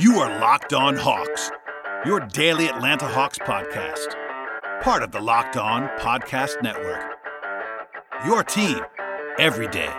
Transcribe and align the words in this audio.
You 0.00 0.20
are 0.20 0.38
Locked 0.38 0.72
On 0.74 0.94
Hawks, 0.94 1.50
your 2.06 2.20
daily 2.20 2.68
Atlanta 2.68 3.08
Hawks 3.08 3.36
podcast, 3.36 4.14
part 4.80 5.02
of 5.02 5.10
the 5.10 5.20
Locked 5.20 5.56
On 5.56 5.88
Podcast 5.98 6.62
Network. 6.62 7.18
Your 8.24 8.44
team 8.44 8.78
every 9.40 9.66
day. 9.66 9.90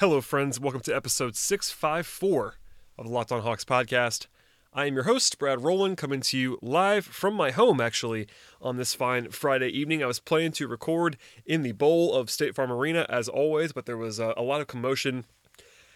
Hello, 0.00 0.20
friends. 0.20 0.58
Welcome 0.58 0.80
to 0.80 0.96
episode 0.96 1.36
654 1.36 2.54
of 2.98 3.06
the 3.06 3.12
Locked 3.12 3.30
On 3.30 3.42
Hawks 3.42 3.64
podcast. 3.64 4.26
I 4.72 4.86
am 4.86 4.94
your 4.94 5.02
host, 5.02 5.36
Brad 5.40 5.64
Rowland, 5.64 5.96
coming 5.96 6.20
to 6.20 6.38
you 6.38 6.56
live 6.62 7.04
from 7.04 7.34
my 7.34 7.50
home, 7.50 7.80
actually, 7.80 8.28
on 8.62 8.76
this 8.76 8.94
fine 8.94 9.30
Friday 9.30 9.66
evening. 9.66 10.00
I 10.00 10.06
was 10.06 10.20
planning 10.20 10.52
to 10.52 10.68
record 10.68 11.16
in 11.44 11.62
the 11.62 11.72
bowl 11.72 12.14
of 12.14 12.30
State 12.30 12.54
Farm 12.54 12.70
Arena, 12.70 13.04
as 13.08 13.28
always, 13.28 13.72
but 13.72 13.86
there 13.86 13.96
was 13.96 14.20
a, 14.20 14.32
a 14.36 14.42
lot 14.42 14.60
of 14.60 14.68
commotion 14.68 15.24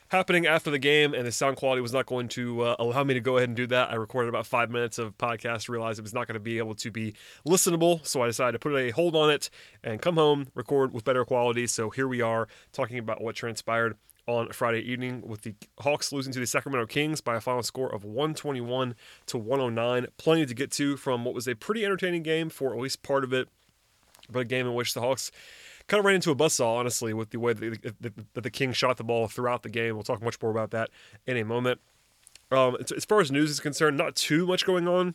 happening 0.09 0.45
after 0.45 0.73
the 0.73 0.81
game, 0.81 1.15
and 1.15 1.25
the 1.25 1.31
sound 1.31 1.57
quality 1.57 1.83
was 1.83 1.93
not 1.93 2.07
going 2.07 2.27
to 2.31 2.63
uh, 2.63 2.77
allow 2.81 3.05
me 3.05 3.15
to 3.15 3.21
go 3.21 3.37
ahead 3.37 3.49
and 3.49 3.57
do 3.57 3.69
that. 3.69 3.93
I 3.93 3.95
recorded 3.95 4.29
about 4.29 4.45
five 4.45 4.73
minutes 4.73 4.99
of 4.99 5.17
podcast, 5.19 5.69
realized 5.69 6.01
it 6.01 6.03
was 6.03 6.13
not 6.13 6.27
going 6.27 6.35
to 6.35 6.41
be 6.41 6.59
able 6.59 6.75
to 6.75 6.91
be 6.91 7.15
listenable, 7.47 8.05
so 8.05 8.23
I 8.23 8.27
decided 8.27 8.53
to 8.55 8.59
put 8.59 8.75
a 8.75 8.91
hold 8.91 9.15
on 9.15 9.31
it 9.31 9.51
and 9.85 10.03
come 10.03 10.17
home, 10.17 10.49
record 10.57 10.93
with 10.93 11.05
better 11.05 11.25
quality. 11.25 11.69
So 11.69 11.91
here 11.91 12.09
we 12.09 12.23
are 12.23 12.49
talking 12.73 12.99
about 12.99 13.23
what 13.23 13.37
transpired 13.37 13.97
on 14.27 14.51
Friday 14.51 14.81
evening 14.81 15.23
with 15.27 15.43
the 15.43 15.55
Hawks 15.81 16.13
losing 16.13 16.33
to 16.33 16.41
the 16.41 16.47
Sacramento 16.47 16.87
Kings 16.87 17.21
by 17.21 17.37
a 17.37 17.41
final 17.41 17.63
score 17.63 17.93
of 17.95 18.05
121 18.05 18.95
to 19.27 19.39
109. 19.39 20.07
Plenty 20.17 20.47
to 20.47 20.55
get 20.55 20.71
to 20.73 20.97
from 20.97 21.25
what 21.25 21.35
was 21.35 21.47
a 21.47 21.55
pretty 21.55 21.85
entertaining 21.85 22.23
game 22.23 22.49
for 22.49 22.75
at 22.75 22.81
least 22.81 23.03
part 23.03 23.25
of 23.25 23.33
it, 23.33 23.49
but 24.31 24.41
a 24.41 24.45
game 24.45 24.67
in 24.67 24.75
which 24.75 24.95
the 24.95 25.01
Hawks 25.01 25.31
kind 25.87 25.99
of 25.99 26.05
ran 26.05 26.17
into 26.17 26.31
a 26.31 26.37
buzzsaw, 26.37 26.79
honestly, 26.79 27.13
with 27.13 27.31
the 27.31 27.39
way 27.39 27.53
that 27.53 28.01
the, 28.01 28.13
that 28.33 28.41
the 28.43 28.51
Kings 28.51 28.77
shot 28.77 28.97
the 28.97 29.05
ball 29.05 29.29
throughout 29.29 29.63
the 29.63 29.69
game. 29.69 29.95
We'll 29.95 30.05
talk 30.05 30.23
much 30.23 30.41
more 30.41 30.51
about 30.51 30.71
that 30.71 30.91
in 31.27 31.37
a 31.37 31.45
moment. 31.45 31.81
Um, 32.51 32.77
as 32.97 33.05
far 33.05 33.21
as 33.21 33.33
news 33.33 33.51
is 33.51 33.61
concerned, 33.61 33.97
not 33.97 34.15
too 34.15 34.47
much 34.47 34.65
going 34.65 34.87
on 34.87 35.15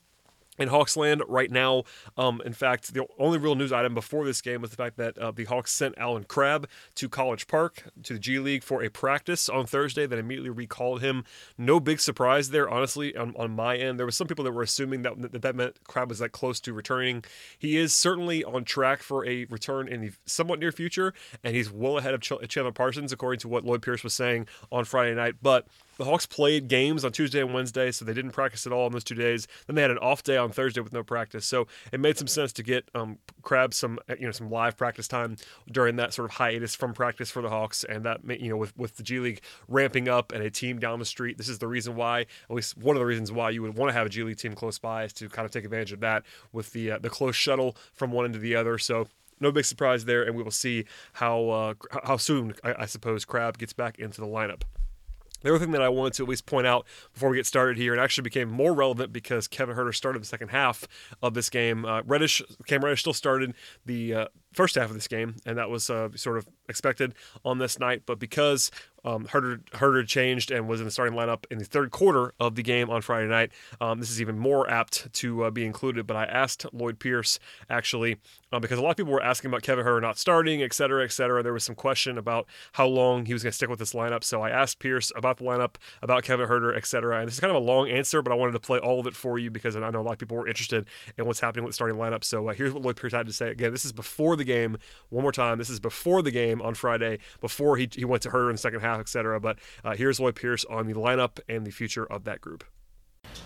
in 0.60 0.70
Hawksland 0.70 1.22
right 1.28 1.50
now. 1.50 1.84
Um, 2.18 2.42
in 2.46 2.54
fact, 2.54 2.94
the 2.94 3.06
only 3.18 3.38
real 3.38 3.56
news 3.56 3.72
item 3.72 3.94
before 3.94 4.26
this 4.26 4.42
game 4.42 4.62
was 4.62 4.72
the 4.72 4.78
fact 4.78 4.98
that 4.98 5.18
uh, 5.18 5.32
the 5.32 5.46
Hawks 5.46 5.72
sent 5.72 5.96
Allen 5.98 6.26
Crabbe 6.26 6.68
to 6.96 7.10
College 7.10 7.48
Park 7.48 7.86
to 8.04 8.14
the 8.14 8.20
G 8.20 8.40
League 8.40 8.64
for 8.64 8.84
a 8.84 8.90
practice 8.90 9.50
on 9.50 9.66
Thursday. 9.66 10.06
That 10.06 10.20
immediately 10.20 10.50
recalled 10.50 11.02
him. 11.02 11.24
No 11.58 11.80
big 11.80 12.00
surprise 12.00 12.50
there, 12.50 12.70
honestly, 12.70 13.16
on, 13.16 13.34
on 13.38 13.52
my 13.52 13.78
end. 13.78 13.98
There 13.98 14.06
was 14.06 14.16
some 14.16 14.28
people 14.28 14.46
that 14.46 14.52
were 14.52 14.64
assuming 14.64 15.02
that, 15.04 15.32
that 15.32 15.42
that 15.42 15.56
meant 15.56 15.84
Crabbe 15.86 16.10
was 16.10 16.20
that 16.20 16.32
close 16.32 16.60
to 16.62 16.74
returning. 16.74 17.24
He 17.58 17.78
is 17.78 17.94
certainly 17.94 18.44
on 18.44 18.66
track 18.66 19.02
for 19.02 19.26
a 19.26 19.46
return 19.46 19.88
in 19.88 20.02
the 20.02 20.12
somewhat 20.26 20.60
near 20.60 20.72
future, 20.72 21.14
and 21.44 21.56
he's 21.56 21.72
well 21.72 21.98
ahead 21.98 22.14
of 22.14 22.22
Ch- 22.22 22.48
Chandler 22.48 22.72
Parsons, 22.72 23.12
according 23.12 23.40
to 23.40 23.48
what 23.48 23.64
Lloyd 23.64 23.82
Pierce 23.82 24.04
was 24.04 24.14
saying 24.14 24.48
on 24.72 24.86
Friday 24.86 25.16
night. 25.16 25.36
But 25.42 25.68
the 26.00 26.06
Hawks 26.06 26.26
played 26.26 26.70
games 26.70 27.04
on 27.04 27.12
Tuesday 27.12 27.42
and 27.42 27.54
Wednesday, 27.54 27.92
so 27.92 28.06
they 28.06 28.14
didn't 28.14 28.32
practice 28.32 28.66
at 28.66 28.72
all 28.72 28.86
on 28.86 28.94
those 28.94 29.04
two 29.04 29.16
days. 29.16 29.48
Then 29.68 29.76
they 29.76 29.82
had 29.82 29.92
an 29.92 29.98
off 29.98 30.24
day 30.24 30.38
on 30.38 30.50
Thursday 30.50 30.80
with 30.80 30.94
no 30.94 31.04
practice, 31.04 31.46
so 31.46 31.68
it 31.92 32.00
made 32.00 32.18
some 32.18 32.28
sense 32.28 32.54
to 32.54 32.64
get 32.64 32.90
um, 32.96 33.18
Crabbe 33.42 33.74
some 33.74 34.00
you 34.18 34.26
know 34.26 34.32
some 34.32 34.50
live 34.50 34.78
practice 34.78 35.10
time 35.10 35.36
during 35.70 35.98
that 35.98 36.14
sort 36.14 36.26
of 36.30 36.32
hiatus 36.38 36.74
from 36.74 36.94
practice 36.94 37.30
for 37.30 37.42
the 37.42 37.50
Hawks, 37.50 37.84
and 37.84 38.06
that 38.06 38.22
you 38.42 38.50
know 38.50 38.56
with 38.56 38.76
with 38.78 38.96
the 38.96 39.04
G 39.04 39.20
League 39.20 39.42
ramping 39.68 40.08
up 40.08 40.32
and 40.32 40.42
a 40.42 40.50
team 40.50 40.80
down 40.80 41.00
the 41.00 41.06
street, 41.06 41.38
this 41.38 41.50
is 41.50 41.60
the 41.60 41.68
reason 41.68 41.98
why, 41.98 42.22
at 42.22 42.28
least 42.50 42.78
one 42.78 42.96
of 42.96 43.02
the 43.02 43.06
reasons 43.06 43.30
why 43.30 43.50
you 43.50 43.62
would 43.62 43.78
want 43.78 43.90
to 43.90 43.94
have 43.94 44.08
a 44.08 44.10
G 44.10 44.24
League 44.24 44.38
team 44.38 44.56
close 44.56 44.80
by 44.80 45.04
is 45.04 45.14
to 45.14 45.28
kind 45.28 45.46
of 45.46 45.52
take 45.52 45.66
advantage 45.66 45.92
of 45.92 46.00
that 46.00 46.24
with 46.54 46.72
the 46.72 46.92
uh, 46.92 47.00
the 47.00 47.10
close 47.10 47.36
shuttle 47.36 47.76
from 47.94 48.14
one 48.14 48.24
end 48.24 48.36
to 48.36 48.40
the 48.40 48.56
other. 48.56 48.78
So 48.78 49.08
no 49.42 49.52
big 49.52 49.66
surprise 49.66 50.06
there, 50.06 50.24
and 50.24 50.34
we 50.36 50.44
will 50.44 50.52
see 50.52 50.86
how 51.14 51.50
uh, 51.50 51.74
how 52.06 52.16
soon 52.16 52.54
I, 52.64 52.76
I 52.80 52.86
suppose 52.86 53.26
Crabbe 53.26 53.58
gets 53.58 53.74
back 53.74 54.00
into 54.00 54.22
the 54.22 54.28
lineup. 54.28 54.62
The 55.42 55.50
other 55.50 55.60
thing 55.60 55.72
that 55.72 55.82
I 55.82 55.90
wanted 55.90 56.14
to 56.14 56.24
at 56.24 56.30
least 56.30 56.46
point 56.46 56.68
out 56.68 56.86
before 57.14 57.30
we 57.30 57.38
get 57.38 57.46
started 57.46 57.78
here, 57.78 57.94
it 57.94 58.00
actually 58.00 58.24
became 58.24 58.50
more 58.50 58.74
relevant 58.74 59.14
because 59.14 59.48
Kevin 59.48 59.76
Huerter 59.76 59.96
started 59.96 60.22
the 60.22 60.28
second 60.28 60.50
half 60.50 60.88
of 61.22 61.34
this 61.34 61.50
game. 61.50 61.86
Uh, 61.86 62.02
Reddish, 62.06 62.42
Cam 62.68 62.84
Reddish 62.84 63.02
still 63.02 63.14
started 63.14 63.54
the 63.86 64.14
uh, 64.14 64.26
first 64.54 64.76
half 64.76 64.90
of 64.90 64.96
this 64.96 65.08
game, 65.08 65.36
and 65.46 65.58
that 65.58 65.70
was 65.70 65.90
uh, 65.90 66.10
sort 66.16 66.38
of 66.38 66.48
expected 66.68 67.14
on 67.46 67.58
this 67.60 67.80
night. 67.80 68.04
But 68.06 68.20
because 68.20 68.72
um, 69.06 69.26
Huerter, 69.26 69.62
Huerter 69.72 70.08
changed 70.08 70.52
and 70.52 70.68
was 70.68 70.80
in 70.80 70.86
the 70.86 70.92
starting 70.92 71.18
lineup 71.18 71.46
in 71.50 71.58
the 71.58 71.66
third 71.66 71.92
quarter 71.92 72.34
of 72.40 72.56
the 72.56 72.64
game 72.64 72.90
on 72.90 73.02
Friday 73.02 73.28
night, 73.28 73.52
um, 73.80 74.00
this 74.00 74.10
is 74.10 74.20
even 74.22 74.38
more 74.38 74.70
apt 74.70 75.12
to 75.14 75.46
uh, 75.46 75.52
be 75.52 75.66
included. 75.66 76.08
But 76.08 76.18
I 76.18 76.26
asked 76.26 76.66
Lloyd 76.74 77.00
Pierce 77.00 77.40
actually 77.70 78.18
uh, 78.52 78.60
because 78.60 78.80
a 78.80 78.82
lot 78.82 78.92
of 78.92 78.98
people 78.98 79.14
were 79.14 79.24
asking 79.24 79.50
about 79.50 79.62
Kevin 79.62 79.86
Huerter 79.86 80.02
not 80.02 80.18
starting, 80.18 80.62
et 80.62 80.74
cetera, 80.74 81.04
et 81.04 81.12
cetera. 81.12 81.44
There 81.44 81.54
was 81.54 81.64
some 81.64 81.76
question 81.76 82.18
about 82.18 82.48
how 82.74 82.88
long 82.88 83.26
he 83.26 83.34
was 83.34 83.44
going 83.44 83.52
to 83.52 83.56
stick 83.56 83.70
with 83.70 83.80
this 83.80 83.94
lineup. 83.94 84.24
So 84.24 84.42
I 84.42 84.50
asked 84.50 84.80
Pierce 84.80 85.12
about 85.16 85.38
the 85.38 85.44
lineup, 85.44 85.76
about 86.02 86.24
Kevin 86.24 86.48
Huerter, 86.48 86.76
et 86.76 86.86
cetera. 86.86 87.20
And 87.20 87.28
this 87.28 87.36
is 87.36 87.40
kind 87.40 87.52
of 87.52 87.62
a 87.62 87.66
long 87.66 87.90
answer, 87.90 88.22
but 88.22 88.32
I 88.32 88.36
wanted 88.36 88.54
to 88.54 88.60
play 88.60 88.80
all 88.80 89.00
of 89.00 89.08
it 89.08 89.16
for 89.16 89.38
you 89.38 89.52
because 89.52 89.76
I 89.76 89.90
know 89.90 90.02
a 90.02 90.02
lot 90.02 90.14
of 90.14 90.20
people 90.20 90.38
were 90.38 90.48
interested 90.48 90.86
in 91.18 91.26
what's 91.26 91.40
happening 91.40 91.64
with 91.64 91.72
the 91.72 91.76
starting 91.76 91.98
lineup. 91.98 92.24
So 92.24 92.50
uh, 92.50 92.54
here's 92.54 92.74
what 92.74 92.84
Lloyd 92.84 92.96
Pierce 92.96 93.14
had 93.14 93.28
to 93.28 93.34
say. 93.34 93.50
Again, 93.50 93.72
this 93.72 93.86
is 93.86 93.92
before 93.92 94.36
the 94.36 94.44
game. 94.44 94.78
One 95.10 95.22
more 95.24 95.32
time. 95.32 95.58
This 95.58 95.70
is 95.70 95.80
before 95.80 96.22
the 96.22 96.32
game 96.32 96.62
on 96.62 96.74
Friday, 96.74 97.20
before 97.42 97.78
he, 97.78 97.90
he 97.96 98.06
went 98.06 98.24
to 98.24 98.30
Huerter 98.30 98.50
in 98.50 98.56
the 98.56 98.58
second 98.58 98.82
half, 98.82 98.99
et 99.00 99.10
cetera. 99.10 99.40
But 99.40 99.58
uh, 99.84 99.96
here's 99.96 100.20
Lloyd 100.20 100.36
Pierce 100.36 100.66
on 100.66 100.88
the 100.88 100.94
lineup 100.94 101.40
and 101.48 101.66
the 101.66 101.72
future 101.72 102.06
of 102.06 102.24
that 102.26 102.42
group. 102.42 102.64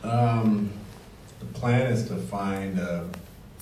Um, 0.03 0.71
the 1.39 1.45
plan 1.45 1.91
is 1.91 2.07
to 2.07 2.15
find 2.15 2.79
a, 2.79 3.09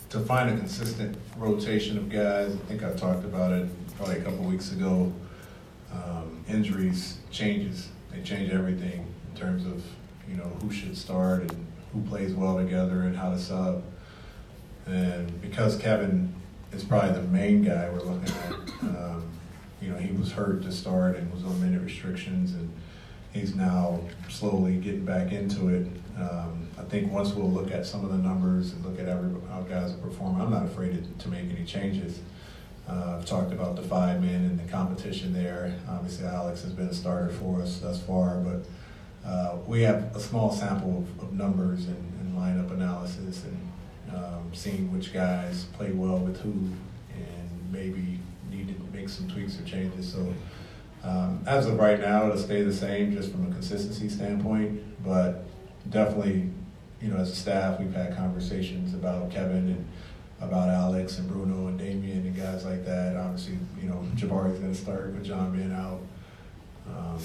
to 0.10 0.20
find 0.20 0.50
a 0.50 0.58
consistent 0.58 1.18
rotation 1.38 1.98
of 1.98 2.10
guys. 2.10 2.54
I 2.54 2.58
think 2.68 2.84
I 2.84 2.94
talked 2.94 3.26
about 3.26 3.52
it 3.52 3.68
probably 3.98 4.18
a 4.18 4.22
couple 4.22 4.46
weeks 4.46 4.72
ago. 4.72 5.12
Um, 5.94 6.46
injuries 6.48 7.18
changes 7.32 7.90
they 8.12 8.22
change 8.22 8.52
everything 8.52 9.06
in 9.30 9.40
terms 9.40 9.66
of 9.66 9.84
you 10.30 10.36
know 10.36 10.52
who 10.62 10.72
should 10.72 10.98
start 10.98 11.42
and 11.42 11.68
who 11.94 12.02
plays 12.04 12.34
well 12.34 12.58
together 12.58 13.02
and 13.02 13.16
how 13.16 13.32
to 13.32 13.40
sub. 13.40 13.84
And 14.86 15.42
because 15.42 15.78
Kevin 15.78 16.34
is 16.72 16.84
probably 16.84 17.14
the 17.14 17.28
main 17.28 17.64
guy 17.64 17.90
we're 17.90 18.02
looking 18.02 18.34
at, 18.34 18.54
um, 18.82 19.30
you 19.82 19.90
know, 19.90 19.98
he 19.98 20.14
was 20.14 20.32
hurt 20.32 20.62
to 20.64 20.72
start 20.72 21.18
and 21.18 21.32
was 21.34 21.44
on 21.44 21.60
minute 21.62 21.82
restrictions, 21.82 22.54
and 22.54 22.72
he's 23.34 23.56
now 23.56 24.00
slowly 24.30 24.76
getting 24.76 25.06
back 25.06 25.32
into 25.32 25.70
it. 25.70 25.88
Um, 26.18 26.68
I 26.78 26.84
think 26.84 27.12
once 27.12 27.34
we'll 27.34 27.50
look 27.50 27.72
at 27.72 27.86
some 27.86 28.04
of 28.06 28.12
the 28.12 28.18
numbers 28.18 28.74
and 28.74 28.86
look 28.86 29.00
at 29.00 29.08
every, 29.08 29.32
how 29.50 29.62
guys 29.62 29.94
are 29.94 29.98
performing, 29.98 30.42
I'm 30.42 30.52
not 30.52 30.66
afraid 30.66 31.04
to, 31.04 31.24
to 31.24 31.30
make 31.30 31.50
any 31.50 31.66
changes. 31.66 32.20
Uh, 32.88 33.18
I've 33.18 33.26
talked 33.26 33.54
about 33.54 33.76
the 33.76 33.84
five 33.84 34.22
men 34.22 34.46
and 34.46 34.60
the 34.60 34.70
competition 34.72 35.34
there. 35.34 35.74
Obviously, 35.90 36.26
Alex 36.26 36.62
has 36.64 36.74
been 36.74 36.88
a 36.88 36.94
starter 36.94 37.30
for 37.30 37.62
us 37.62 37.80
thus 37.80 38.02
far, 38.02 38.38
but 38.38 38.66
uh, 39.28 39.58
we 39.66 39.82
have 39.84 40.16
a 40.16 40.20
small 40.20 40.52
sample 40.52 41.06
of, 41.20 41.24
of 41.24 41.34
numbers 41.34 41.86
and, 41.86 42.14
and, 42.20 42.36
lineup 42.36 42.72
analysis 42.72 43.44
and 43.44 44.16
um, 44.16 44.50
seeing 44.52 44.92
which 44.92 45.14
guys 45.14 45.66
play 45.74 45.92
well 45.92 46.18
with 46.18 46.40
who 46.42 46.50
and 46.50 47.72
maybe 47.72 48.18
some 49.12 49.28
tweaks 49.28 49.60
or 49.60 49.64
changes. 49.64 50.12
So, 50.12 50.34
um, 51.04 51.44
as 51.48 51.68
of 51.68 51.78
right 51.78 52.00
now, 52.00 52.28
it'll 52.28 52.38
stay 52.38 52.62
the 52.62 52.74
same 52.74 53.12
just 53.12 53.32
from 53.32 53.48
a 53.48 53.52
consistency 53.52 54.08
standpoint, 54.10 55.04
but 55.04 55.44
definitely, 55.90 56.50
you 57.02 57.10
know, 57.10 57.18
as 57.18 57.32
a 57.32 57.36
staff, 57.36 57.80
we've 57.80 57.94
had 57.94 58.16
conversations 58.16 58.94
about 58.94 59.32
Kevin 59.32 59.68
and 59.68 59.88
about 60.42 60.70
Alex 60.70 61.18
and 61.20 61.28
Bruno 61.28 61.68
and 61.68 61.78
Damian 61.78 62.26
and 62.26 62.36
guys 62.36 62.66
like 62.66 62.86
that. 62.86 63.16
Obviously, 63.16 63.58
you 63.82 63.90
know, 63.90 64.06
Jabari's 64.16 64.60
going 64.60 64.74
to 64.74 64.80
start 64.80 65.14
with 65.14 65.24
John 65.24 65.56
being 65.56 65.72
out. 65.72 66.00
Um, 66.88 67.20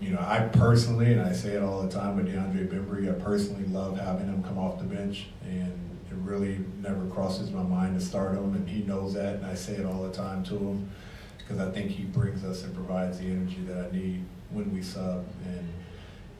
you 0.00 0.10
know, 0.10 0.20
I 0.20 0.48
personally, 0.52 1.12
and 1.12 1.20
I 1.20 1.32
say 1.32 1.54
it 1.54 1.62
all 1.62 1.82
the 1.82 1.90
time 1.90 2.16
with 2.16 2.28
DeAndre 2.28 2.68
Bembry, 2.68 3.10
I 3.10 3.20
personally 3.20 3.64
love 3.66 3.98
having 3.98 4.26
him 4.26 4.42
come 4.44 4.58
off 4.58 4.78
the 4.78 4.84
bench, 4.84 5.26
and 5.44 5.72
it 6.10 6.16
really 6.16 6.58
never 6.80 7.06
crosses 7.06 7.50
my 7.50 7.62
mind 7.62 7.98
to 7.98 8.04
start 8.04 8.34
him, 8.34 8.54
and 8.54 8.68
he 8.68 8.82
knows 8.82 9.14
that, 9.14 9.36
and 9.36 9.46
I 9.46 9.54
say 9.54 9.74
it 9.74 9.84
all 9.86 10.02
the 10.02 10.12
time 10.12 10.42
to 10.44 10.56
him 10.56 10.90
because 11.38 11.58
I 11.58 11.70
think 11.70 11.90
he 11.90 12.04
brings 12.04 12.44
us 12.44 12.64
and 12.64 12.74
provides 12.74 13.18
the 13.18 13.26
energy 13.26 13.62
that 13.66 13.86
I 13.86 13.96
need 13.96 14.24
when 14.50 14.72
we 14.72 14.82
sub, 14.82 15.24
and 15.44 15.68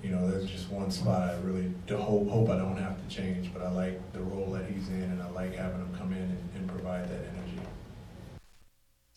you 0.03 0.11
know, 0.11 0.31
there's 0.31 0.49
just 0.49 0.71
one 0.71 0.91
spot 0.91 1.31
I 1.31 1.37
really 1.41 1.73
hope, 1.91 2.29
hope 2.29 2.51
I 2.51 2.57
don't 2.57 2.77
have 2.77 2.97
to 3.03 3.15
change, 3.15 3.53
but 3.53 3.63
I 3.63 3.71
like 3.71 4.13
the 4.13 4.21
role 4.21 4.53
that 4.53 4.67
he's 4.71 4.89
in, 4.89 5.03
and 5.03 5.23
I 5.23 5.29
like 5.31 5.55
having 5.55 5.81
him 5.81 5.95
come 5.99 6.13
in 6.13 6.23
and, 6.23 6.49
and 6.57 6.69
provide 6.69 7.09
that 7.11 7.21
energy. 7.21 7.58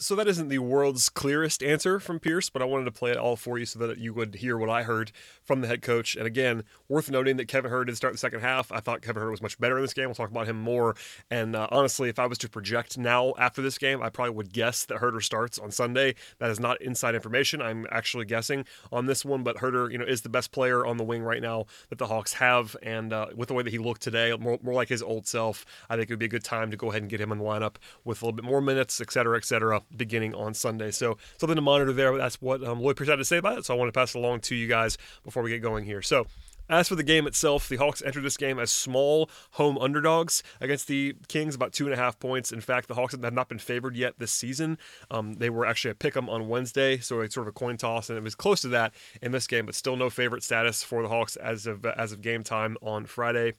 So 0.01 0.15
that 0.15 0.27
isn't 0.27 0.47
the 0.47 0.57
world's 0.57 1.09
clearest 1.09 1.61
answer 1.61 1.99
from 1.99 2.19
Pierce, 2.19 2.49
but 2.49 2.63
I 2.63 2.65
wanted 2.65 2.85
to 2.85 2.91
play 2.91 3.11
it 3.11 3.17
all 3.17 3.35
for 3.35 3.59
you 3.59 3.67
so 3.67 3.77
that 3.85 3.99
you 3.99 4.15
would 4.15 4.33
hear 4.33 4.57
what 4.57 4.67
I 4.67 4.81
heard 4.81 5.11
from 5.43 5.61
the 5.61 5.67
head 5.67 5.83
coach. 5.83 6.15
And 6.15 6.25
again, 6.25 6.63
worth 6.89 7.11
noting 7.11 7.37
that 7.37 7.47
Kevin 7.47 7.69
Huerter 7.69 7.85
did 7.85 7.97
start 7.97 8.11
the 8.11 8.17
second 8.17 8.39
half. 8.39 8.71
I 8.71 8.79
thought 8.79 9.03
Kevin 9.03 9.21
Huerter 9.21 9.29
was 9.29 9.43
much 9.43 9.59
better 9.59 9.77
in 9.77 9.83
this 9.83 9.93
game. 9.93 10.07
We'll 10.07 10.15
talk 10.15 10.31
about 10.31 10.47
him 10.47 10.59
more. 10.59 10.95
And 11.29 11.55
uh, 11.55 11.67
honestly, 11.69 12.09
if 12.09 12.17
I 12.17 12.25
was 12.25 12.39
to 12.39 12.49
project 12.49 12.97
now 12.97 13.35
after 13.37 13.61
this 13.61 13.77
game, 13.77 14.01
I 14.01 14.09
probably 14.09 14.33
would 14.33 14.51
guess 14.51 14.85
that 14.85 15.01
Huerter 15.01 15.21
starts 15.21 15.59
on 15.59 15.69
Sunday. 15.69 16.15
That 16.39 16.49
is 16.49 16.59
not 16.59 16.81
inside 16.81 17.13
information. 17.13 17.61
I'm 17.61 17.85
actually 17.91 18.25
guessing 18.25 18.65
on 18.91 19.05
this 19.05 19.23
one, 19.23 19.43
but 19.43 19.57
Huerter, 19.57 19.91
you 19.91 19.99
know, 19.99 20.05
is 20.05 20.23
the 20.23 20.29
best 20.29 20.51
player 20.51 20.83
on 20.83 20.97
the 20.97 21.03
wing 21.03 21.21
right 21.21 21.43
now 21.43 21.67
that 21.89 21.99
the 21.99 22.07
Hawks 22.07 22.33
have. 22.33 22.75
And 22.81 23.13
uh, 23.13 23.27
with 23.35 23.49
the 23.49 23.53
way 23.53 23.61
that 23.61 23.69
he 23.69 23.77
looked 23.77 24.01
today, 24.01 24.35
more, 24.35 24.57
more 24.63 24.73
like 24.73 24.89
his 24.89 25.03
old 25.03 25.27
self, 25.27 25.63
I 25.91 25.95
think 25.95 26.09
it 26.09 26.13
would 26.13 26.19
be 26.19 26.25
a 26.25 26.29
good 26.29 26.43
time 26.43 26.71
to 26.71 26.77
go 26.77 26.89
ahead 26.89 27.03
and 27.03 27.11
get 27.11 27.21
him 27.21 27.31
in 27.31 27.37
the 27.37 27.45
lineup 27.45 27.75
with 28.03 28.23
a 28.23 28.25
little 28.25 28.35
bit 28.35 28.45
more 28.45 28.61
minutes, 28.61 28.99
et 28.99 29.11
cetera, 29.11 29.37
et 29.37 29.45
cetera, 29.45 29.83
beginning 29.95 30.33
on 30.33 30.53
Sunday. 30.53 30.91
So 30.91 31.17
something 31.37 31.55
to 31.55 31.61
monitor 31.61 31.93
there. 31.93 32.17
That's 32.17 32.41
what 32.41 32.63
um, 32.63 32.79
Lloyd 32.79 32.97
Pierce 32.97 33.09
had 33.09 33.17
to 33.17 33.25
say 33.25 33.37
about 33.37 33.57
it. 33.57 33.65
So 33.65 33.73
I 33.73 33.77
want 33.77 33.89
to 33.89 33.99
pass 33.99 34.15
it 34.15 34.17
along 34.17 34.41
to 34.41 34.55
you 34.55 34.67
guys 34.67 34.97
before 35.23 35.43
we 35.43 35.49
get 35.49 35.61
going 35.61 35.85
here. 35.85 36.01
So 36.01 36.27
as 36.69 36.87
for 36.87 36.95
the 36.95 37.03
game 37.03 37.27
itself, 37.27 37.67
the 37.67 37.75
Hawks 37.75 38.01
entered 38.01 38.23
this 38.23 38.37
game 38.37 38.57
as 38.57 38.71
small 38.71 39.29
home 39.51 39.77
underdogs 39.77 40.41
against 40.61 40.87
the 40.87 41.15
Kings, 41.27 41.53
about 41.53 41.73
two 41.73 41.85
and 41.85 41.93
a 41.93 41.97
half 41.97 42.17
points. 42.17 42.51
In 42.51 42.61
fact, 42.61 42.87
the 42.87 42.95
Hawks 42.95 43.13
have 43.13 43.33
not 43.33 43.49
been 43.49 43.59
favored 43.59 43.97
yet 43.97 44.19
this 44.19 44.31
season. 44.31 44.77
Um, 45.09 45.33
they 45.33 45.49
were 45.49 45.65
actually 45.65 45.91
a 45.91 45.95
pick 45.95 46.15
'em 46.15 46.29
on 46.29 46.47
Wednesday, 46.47 46.97
so 46.97 47.19
it's 47.19 47.35
sort 47.35 47.47
of 47.47 47.51
a 47.51 47.59
coin 47.59 47.75
toss, 47.75 48.09
and 48.09 48.17
it 48.17 48.23
was 48.23 48.35
close 48.35 48.61
to 48.61 48.69
that 48.69 48.93
in 49.21 49.33
this 49.33 49.47
game, 49.47 49.65
but 49.65 49.75
still 49.75 49.97
no 49.97 50.09
favorite 50.09 50.43
status 50.43 50.81
for 50.81 51.01
the 51.01 51.09
Hawks 51.09 51.35
as 51.35 51.67
of 51.67 51.85
as 51.85 52.13
of 52.13 52.21
game 52.21 52.43
time 52.43 52.77
on 52.81 53.05
Friday. 53.05 53.55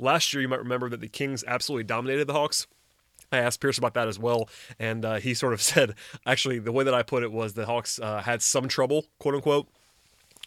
Last 0.00 0.32
year, 0.32 0.40
you 0.40 0.48
might 0.48 0.58
remember 0.58 0.88
that 0.88 1.00
the 1.00 1.08
Kings 1.08 1.44
absolutely 1.46 1.84
dominated 1.84 2.26
the 2.26 2.32
Hawks. 2.32 2.66
I 3.32 3.38
asked 3.38 3.60
Pierce 3.60 3.78
about 3.78 3.94
that 3.94 4.08
as 4.08 4.18
well, 4.18 4.48
and 4.78 5.04
uh, 5.04 5.14
he 5.16 5.34
sort 5.34 5.52
of 5.52 5.62
said, 5.72 5.94
actually, 6.26 6.58
the 6.58 6.72
way 6.72 6.84
that 6.84 6.94
I 6.94 7.02
put 7.02 7.22
it 7.22 7.32
was 7.32 7.54
the 7.54 7.66
Hawks 7.66 7.98
uh, 7.98 8.20
had 8.20 8.42
some 8.42 8.68
trouble, 8.68 9.06
quote 9.18 9.34
unquote, 9.34 9.68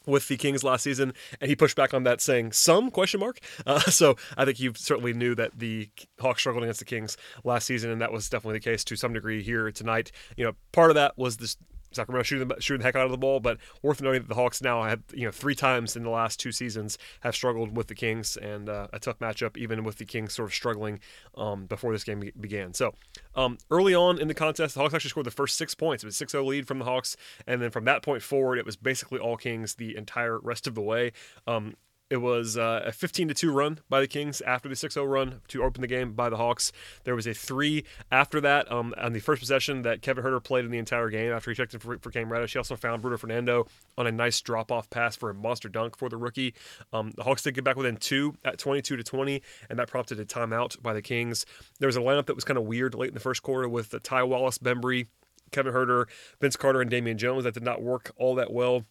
with 0.05 0.27
the 0.27 0.37
Kings 0.37 0.63
last 0.63 0.83
season, 0.83 1.13
and 1.41 1.49
he 1.49 1.55
pushed 1.55 1.75
back 1.75 1.93
on 1.93 2.03
that, 2.03 2.21
saying 2.21 2.51
some 2.51 2.91
question 2.91 3.19
mark. 3.19 3.39
Uh, 3.65 3.79
so 3.79 4.15
I 4.37 4.45
think 4.45 4.59
you 4.59 4.73
certainly 4.75 5.11
knew 5.11 5.33
that 5.33 5.57
the 5.57 5.89
Hawks 6.19 6.41
struggled 6.41 6.63
against 6.63 6.79
the 6.79 6.85
Kings 6.85 7.17
last 7.43 7.65
season, 7.65 7.89
and 7.89 7.99
that 7.99 8.11
was 8.11 8.29
definitely 8.29 8.59
the 8.59 8.63
case 8.63 8.83
to 8.83 8.95
some 8.95 9.11
degree 9.11 9.41
here 9.41 9.71
tonight. 9.71 10.11
You 10.37 10.45
know, 10.45 10.51
part 10.71 10.91
of 10.91 10.95
that 10.95 11.17
was 11.17 11.37
this 11.37 11.57
Sacramento 11.95 12.23
shooting 12.23 12.47
the, 12.47 12.61
shooting 12.61 12.79
the 12.79 12.85
heck 12.85 12.95
out 12.95 13.05
of 13.05 13.11
the 13.11 13.17
ball, 13.17 13.39
but 13.39 13.57
worth 13.81 14.01
noting 14.01 14.21
that 14.21 14.27
the 14.27 14.35
Hawks 14.35 14.61
now 14.61 14.83
have 14.83 15.01
you 15.13 15.25
know 15.25 15.31
three 15.31 15.55
times 15.55 15.95
in 15.95 16.03
the 16.03 16.09
last 16.09 16.39
two 16.39 16.51
seasons 16.51 16.97
have 17.21 17.35
struggled 17.35 17.75
with 17.75 17.87
the 17.87 17.95
Kings 17.95 18.37
and 18.37 18.69
uh, 18.69 18.87
a 18.93 18.99
tough 18.99 19.19
matchup, 19.19 19.57
even 19.57 19.83
with 19.83 19.97
the 19.97 20.05
Kings 20.05 20.33
sort 20.33 20.49
of 20.49 20.53
struggling 20.53 20.99
um, 21.35 21.65
before 21.65 21.91
this 21.91 22.03
game 22.03 22.31
began. 22.39 22.73
So 22.73 22.93
um, 23.35 23.57
early 23.71 23.95
on 23.95 24.19
in 24.19 24.27
the 24.27 24.33
contest, 24.33 24.75
the 24.75 24.81
Hawks 24.81 24.93
actually 24.93 25.09
scored 25.09 25.25
the 25.25 25.31
first 25.31 25.57
six 25.57 25.73
points. 25.73 26.03
It 26.03 26.07
was 26.07 26.15
6-0 26.15 26.45
lead 26.45 26.67
from 26.67 26.79
the 26.79 26.85
Hawks, 26.85 27.17
and 27.47 27.61
then 27.61 27.71
from 27.71 27.85
that 27.85 28.01
point 28.01 28.21
forward, 28.21 28.57
it 28.57 28.65
was 28.65 28.75
basically 28.75 29.19
all 29.19 29.37
Kings 29.37 29.75
the 29.75 29.95
entire 29.95 30.39
rest 30.39 30.67
of 30.67 30.75
the 30.75 30.81
way. 30.81 31.11
Um, 31.47 31.75
it 32.09 32.17
was 32.17 32.55
uh, 32.55 32.83
a 32.85 32.91
15 32.91 33.29
to 33.29 33.33
2 33.33 33.51
run 33.51 33.79
by 33.89 33.99
the 33.99 34.07
Kings 34.07 34.41
after 34.41 34.69
the 34.69 34.75
6 34.75 34.93
0 34.93 35.05
run 35.05 35.41
to 35.47 35.63
open 35.63 35.81
the 35.81 35.87
game 35.87 36.13
by 36.13 36.29
the 36.29 36.37
Hawks. 36.37 36.71
There 37.03 37.15
was 37.15 37.25
a 37.25 37.33
three 37.33 37.83
after 38.11 38.39
that 38.41 38.71
um, 38.71 38.93
on 38.97 39.13
the 39.13 39.19
first 39.19 39.39
possession 39.39 39.81
that 39.81 40.01
Kevin 40.01 40.23
Huerter 40.23 40.43
played 40.43 40.65
in 40.65 40.71
the 40.71 40.77
entire 40.77 41.09
game 41.09 41.31
after 41.31 41.49
he 41.49 41.55
checked 41.55 41.73
in 41.73 41.79
for, 41.79 41.97
for 41.97 42.11
Cam 42.11 42.31
Reddish. 42.31 42.53
He 42.53 42.59
also 42.59 42.75
found 42.75 43.01
Bruno 43.01 43.17
Fernando 43.17 43.65
on 43.97 44.05
a 44.05 44.11
nice 44.11 44.39
drop 44.41 44.71
off 44.71 44.89
pass 44.89 45.15
for 45.15 45.29
a 45.29 45.33
monster 45.33 45.67
dunk 45.67 45.97
for 45.97 46.09
the 46.09 46.17
rookie. 46.17 46.53
Um, 46.93 47.11
the 47.15 47.23
Hawks 47.23 47.41
did 47.41 47.55
get 47.55 47.63
back 47.63 47.75
within 47.75 47.97
two 47.97 48.35
at 48.45 48.59
22 48.59 48.97
to 48.97 49.03
20, 49.03 49.41
and 49.69 49.79
that 49.79 49.87
prompted 49.87 50.19
a 50.19 50.25
timeout 50.25 50.81
by 50.81 50.93
the 50.93 51.01
Kings. 51.01 51.45
There 51.79 51.87
was 51.87 51.97
a 51.97 52.01
lineup 52.01 52.27
that 52.27 52.35
was 52.35 52.43
kind 52.43 52.57
of 52.57 52.65
weird 52.65 52.93
late 52.93 53.09
in 53.09 53.13
the 53.15 53.19
first 53.19 53.41
quarter 53.41 53.67
with 53.67 53.95
Ty 54.03 54.23
Wallace, 54.23 54.59
Bembry, 54.59 55.07
Kevin 55.51 55.73
Huerter, 55.73 56.05
Vince 56.39 56.55
Carter, 56.55 56.81
and 56.81 56.89
Damian 56.89 57.17
Jones. 57.17 57.45
That 57.45 57.53
did 57.53 57.63
not 57.63 57.81
work 57.81 58.11
all 58.17 58.35
that 58.35 58.51
well. 58.51 58.85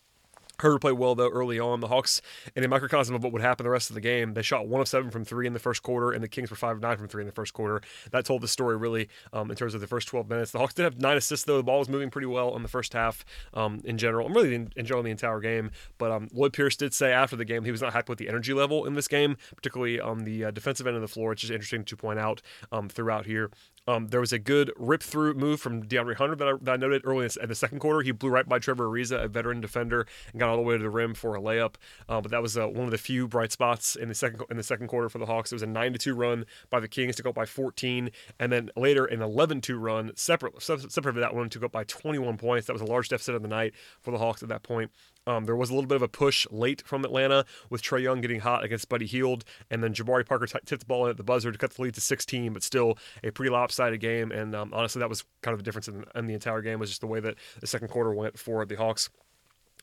Huerter 0.59 0.81
played 0.81 0.95
well 0.95 1.15
though 1.15 1.31
early 1.31 1.59
on. 1.59 1.81
The 1.81 1.89
Hawks, 1.89 2.23
in 2.55 2.65
a 2.65 2.69
microcosm 2.69 3.15
of 3.15 3.23
what 3.23 3.33
would 3.33 3.43
happen 3.43 3.65
the 3.65 3.71
rest 3.71 3.91
of 3.91 3.95
the 3.95 4.01
game, 4.01 4.35
they 4.35 4.43
shot 4.43 4.69
one 4.69 4.81
of 4.81 4.89
seven 4.89 5.11
from 5.11 5.25
three 5.25 5.47
in 5.47 5.53
the 5.53 5.59
first 5.59 5.83
quarter, 5.83 6.12
and 6.12 6.23
the 6.23 6.29
Kings 6.29 6.51
were 6.51 6.56
five 6.56 6.77
of 6.77 6.83
nine 6.83 6.97
from 6.97 7.09
three 7.09 7.23
in 7.23 7.27
the 7.27 7.33
first 7.33 7.53
quarter. 7.53 7.83
That 8.11 8.25
told 8.25 8.43
the 8.43 8.49
story 8.49 8.77
really 8.77 9.09
um, 9.33 9.51
in 9.51 9.56
terms 9.56 9.75
of 9.75 9.81
the 9.81 9.87
first 9.87 10.09
12 10.09 10.29
minutes. 10.29 10.51
The 10.53 10.59
Hawks 10.59 10.75
did 10.75 10.85
have 10.85 11.01
nine 11.01 11.17
assists 11.17 11.45
though. 11.45 11.56
The 11.56 11.62
ball 11.62 11.79
was 11.79 11.89
moving 11.89 12.11
pretty 12.11 12.27
well 12.27 12.55
in 12.56 12.62
the 12.62 12.69
first 12.69 12.93
half 12.93 13.25
um, 13.53 13.81
in 13.85 13.99
general, 13.99 14.27
and 14.27 14.35
really 14.35 14.55
in, 14.55 14.73
in 14.77 14.87
general 14.87 15.03
the 15.03 15.11
entire 15.11 15.41
game. 15.41 15.71
But 15.99 16.11
um, 16.12 16.29
Lloyd 16.33 16.53
Pierce 16.53 16.77
did 16.77 16.95
say 16.95 17.12
after 17.12 17.37
the 17.37 17.45
game 17.45 17.65
he 17.65 17.71
was 17.71 17.83
not 17.83 17.93
happy 17.93 18.11
with 18.11 18.19
the 18.19 18.29
energy 18.29 18.53
level 18.53 18.87
in 18.87 18.95
this 18.95 19.09
game, 19.09 19.37
particularly 19.57 20.00
on 20.00 20.25
the 20.25 20.47
uh, 20.47 20.50
defensive 20.50 20.87
end 20.87 20.97
of 20.97 21.03
the 21.03 21.09
floor, 21.09 21.31
which 21.31 21.45
is 21.45 21.50
interesting 21.50 21.85
to 21.85 21.97
point 21.97 22.19
out 22.19 22.43
um, 22.73 22.89
throughout 22.89 23.27
here. 23.27 23.50
Um, 23.87 24.09
there 24.09 24.21
was 24.21 24.33
a 24.33 24.39
good 24.39 24.73
rip 24.77 25.03
through 25.03 25.35
move 25.35 25.61
from 25.61 25.83
DeAndre 25.83 26.17
Hunter 26.17 26.35
that 26.37 26.49
I, 26.49 26.53
that 26.63 26.73
I 26.73 26.77
noted 26.77 27.03
early 27.05 27.29
in 27.41 27.49
the 27.49 27.55
second 27.55 27.81
quarter. 27.81 28.01
He 28.01 28.13
blew 28.13 28.31
right 28.31 28.49
by 28.49 28.59
Trevor 28.59 28.89
Ariza, 28.89 29.23
a 29.23 29.29
veteran 29.29 29.61
defender, 29.61 30.07
and 30.33 30.41
got 30.41 30.49
all 30.49 30.57
the 30.57 30.63
way 30.63 30.77
to 30.77 30.83
the 30.83 30.89
rim 30.89 31.13
for 31.15 31.35
a 31.35 31.41
layup. 31.41 31.75
Uh, 32.09 32.21
but 32.21 32.31
that 32.31 32.41
was 32.41 32.57
uh, 32.57 32.67
one 32.67 32.85
of 32.85 32.91
the 32.91 32.99
few 32.99 33.29
bright 33.29 33.53
spots 33.53 33.95
in 33.95 34.09
the 34.09 34.15
second 34.15 34.43
in 34.51 34.57
the 34.57 34.63
second 34.63 34.89
quarter 34.89 35.09
for 35.09 35.19
the 35.19 35.27
Hawks. 35.27 35.53
It 35.53 35.57
was 35.57 35.63
a 35.63 35.67
nine 35.67 35.93
to 35.93 35.99
two 35.99 36.15
run 36.15 36.47
by 36.71 36.81
the 36.81 36.89
Kings 36.89 37.17
to 37.17 37.23
go 37.23 37.31
up 37.31 37.37
by 37.37 37.47
14, 37.47 38.11
and 38.39 38.53
then 38.53 38.71
later 38.77 39.05
an 39.05 39.21
11-2 39.21 39.79
run 39.79 40.13
separate 40.17 40.63
separate 40.63 40.91
from 40.91 41.21
that 41.21 41.35
one 41.35 41.51
to 41.51 41.59
go 41.59 41.67
up 41.67 41.73
by 41.73 41.85
21 41.85 42.39
points. 42.39 42.67
That 42.67 42.73
was 42.73 42.83
a 42.83 42.87
large 42.87 43.11
deficit 43.11 43.35
of 43.35 43.43
the 43.43 43.49
night 43.49 43.75
for 44.01 44.11
the 44.11 44.19
Hawks 44.19 44.43
at 44.43 44.49
that 44.49 44.63
point. 44.63 44.91
Um, 45.27 45.45
there 45.47 45.57
was 45.57 45.71
a 45.71 45.75
little 45.75 45.89
bit 45.89 45.97
of 45.97 46.03
a 46.03 46.09
push 46.09 46.47
late 46.51 46.83
from 46.87 47.05
Atlanta 47.05 47.47
with 47.71 47.83
Trae 47.83 48.03
Young 48.03 48.21
getting 48.21 48.41
hot 48.41 48.63
against 48.63 48.89
Buddy 48.89 49.07
Hield, 49.07 49.45
and 49.71 49.83
then 49.83 49.95
Jabari 49.95 50.27
Parker 50.27 50.47
t- 50.47 50.59
tipped 50.67 50.81
the 50.81 50.87
ball 50.87 51.07
in 51.07 51.11
at 51.11 51.17
the 51.17 51.23
buzzer 51.23 51.51
to 51.51 51.59
cut 51.59 51.73
the 51.73 51.83
lead 51.83 51.95
to 51.95 52.01
16, 52.01 52.53
but 52.53 52.63
still 52.63 52.99
a 53.23 53.31
pretty 53.31 53.51
lopsided 53.75 54.00
game. 54.00 54.31
And 54.32 54.55
um, 54.55 54.73
honestly, 54.73 55.00
that 55.00 55.09
was 55.09 55.25
kind 55.43 55.53
of 55.53 55.59
the 55.59 55.65
difference 55.65 55.88
in, 55.88 56.05
in 56.15 56.26
the 56.26 56.35
entire 56.35 56.62
game 56.62 56.79
was 56.79 56.91
just 56.91 57.00
the 57.00 57.06
way 57.06 57.21
that 57.21 57.37
the 57.61 57.67
second 57.67 57.88
quarter 57.88 58.12
went 58.12 58.38
for 58.38 58.65
the 58.65 58.76
Hawks 58.76 59.11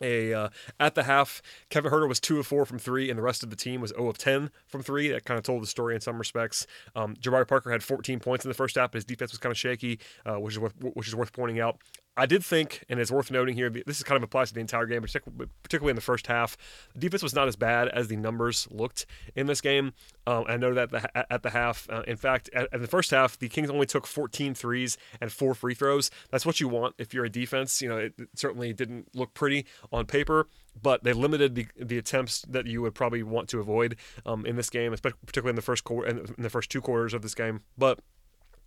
a 0.03 0.33
uh, 0.33 0.49
at 0.79 0.95
the 0.95 1.03
half, 1.03 1.43
Kevin 1.69 1.91
Huerter 1.91 2.07
was 2.07 2.19
two 2.19 2.39
of 2.39 2.47
four 2.47 2.65
from 2.65 2.79
three, 2.79 3.11
and 3.11 3.19
the 3.19 3.21
rest 3.21 3.43
of 3.43 3.51
the 3.51 3.55
team 3.55 3.81
was 3.81 3.91
0 3.91 4.07
of 4.07 4.17
10 4.17 4.49
from 4.65 4.81
three. 4.81 5.09
That 5.09 5.25
kind 5.25 5.37
of 5.37 5.43
told 5.43 5.61
the 5.61 5.67
story 5.67 5.93
in 5.93 6.01
some 6.01 6.17
respects. 6.17 6.65
Um, 6.95 7.15
Jabari 7.17 7.47
Parker 7.47 7.71
had 7.71 7.83
14 7.83 8.19
points 8.19 8.43
in 8.43 8.49
the 8.49 8.55
first 8.55 8.77
half, 8.77 8.91
but 8.91 8.97
his 8.97 9.05
defense 9.05 9.31
was 9.31 9.37
kind 9.37 9.51
of 9.51 9.59
shaky, 9.59 9.99
uh, 10.25 10.39
which 10.39 10.55
is 10.55 10.59
worth 10.59 10.73
which 10.79 11.07
is 11.07 11.15
worth 11.15 11.31
pointing 11.33 11.59
out. 11.59 11.77
I 12.17 12.25
did 12.25 12.43
think, 12.43 12.83
and 12.89 12.99
it's 12.99 13.09
worth 13.09 13.31
noting 13.31 13.55
here, 13.55 13.69
this 13.69 13.97
is 13.97 14.03
kind 14.03 14.17
of 14.17 14.23
applies 14.23 14.49
to 14.49 14.53
the 14.53 14.59
entire 14.59 14.85
game, 14.85 15.01
particularly 15.01 15.91
in 15.91 15.95
the 15.95 16.01
first 16.01 16.27
half. 16.27 16.57
The 16.93 16.99
defense 16.99 17.23
was 17.23 17.33
not 17.33 17.47
as 17.47 17.55
bad 17.55 17.87
as 17.87 18.09
the 18.09 18.17
numbers 18.17 18.67
looked 18.69 19.05
in 19.33 19.47
this 19.47 19.61
game. 19.61 19.93
Um, 20.27 20.43
I 20.47 20.57
know 20.57 20.73
that 20.73 21.11
at 21.29 21.41
the 21.41 21.51
half, 21.51 21.89
uh, 21.89 22.03
in 22.07 22.17
fact, 22.17 22.49
at, 22.53 22.67
at, 22.73 22.81
the 22.81 22.87
first 22.87 23.11
half, 23.11 23.39
the 23.39 23.47
Kings 23.47 23.69
only 23.69 23.85
took 23.85 24.05
14 24.05 24.53
threes 24.53 24.97
and 25.21 25.31
four 25.31 25.53
free 25.53 25.73
throws. 25.73 26.11
That's 26.31 26.45
what 26.45 26.59
you 26.59 26.67
want 26.67 26.95
if 26.97 27.13
you're 27.13 27.25
a 27.25 27.29
defense. 27.29 27.81
You 27.81 27.87
know, 27.87 27.97
it, 27.97 28.13
it 28.17 28.27
certainly 28.35 28.73
didn't 28.73 29.15
look 29.15 29.33
pretty 29.33 29.65
on 29.91 30.05
paper, 30.05 30.47
but 30.81 31.05
they 31.05 31.13
limited 31.13 31.55
the, 31.55 31.67
the 31.79 31.97
attempts 31.97 32.41
that 32.41 32.67
you 32.67 32.81
would 32.81 32.93
probably 32.93 33.23
want 33.23 33.47
to 33.49 33.59
avoid 33.59 33.95
um, 34.25 34.45
in 34.45 34.57
this 34.57 34.69
game, 34.69 34.91
especially 34.91 35.17
particularly 35.25 35.51
in 35.51 35.55
the 35.55 35.61
first 35.61 35.85
quarter, 35.85 36.09
in 36.09 36.35
the 36.37 36.49
first 36.49 36.69
two 36.69 36.81
quarters 36.81 37.13
of 37.13 37.21
this 37.21 37.35
game. 37.35 37.61
But 37.77 37.99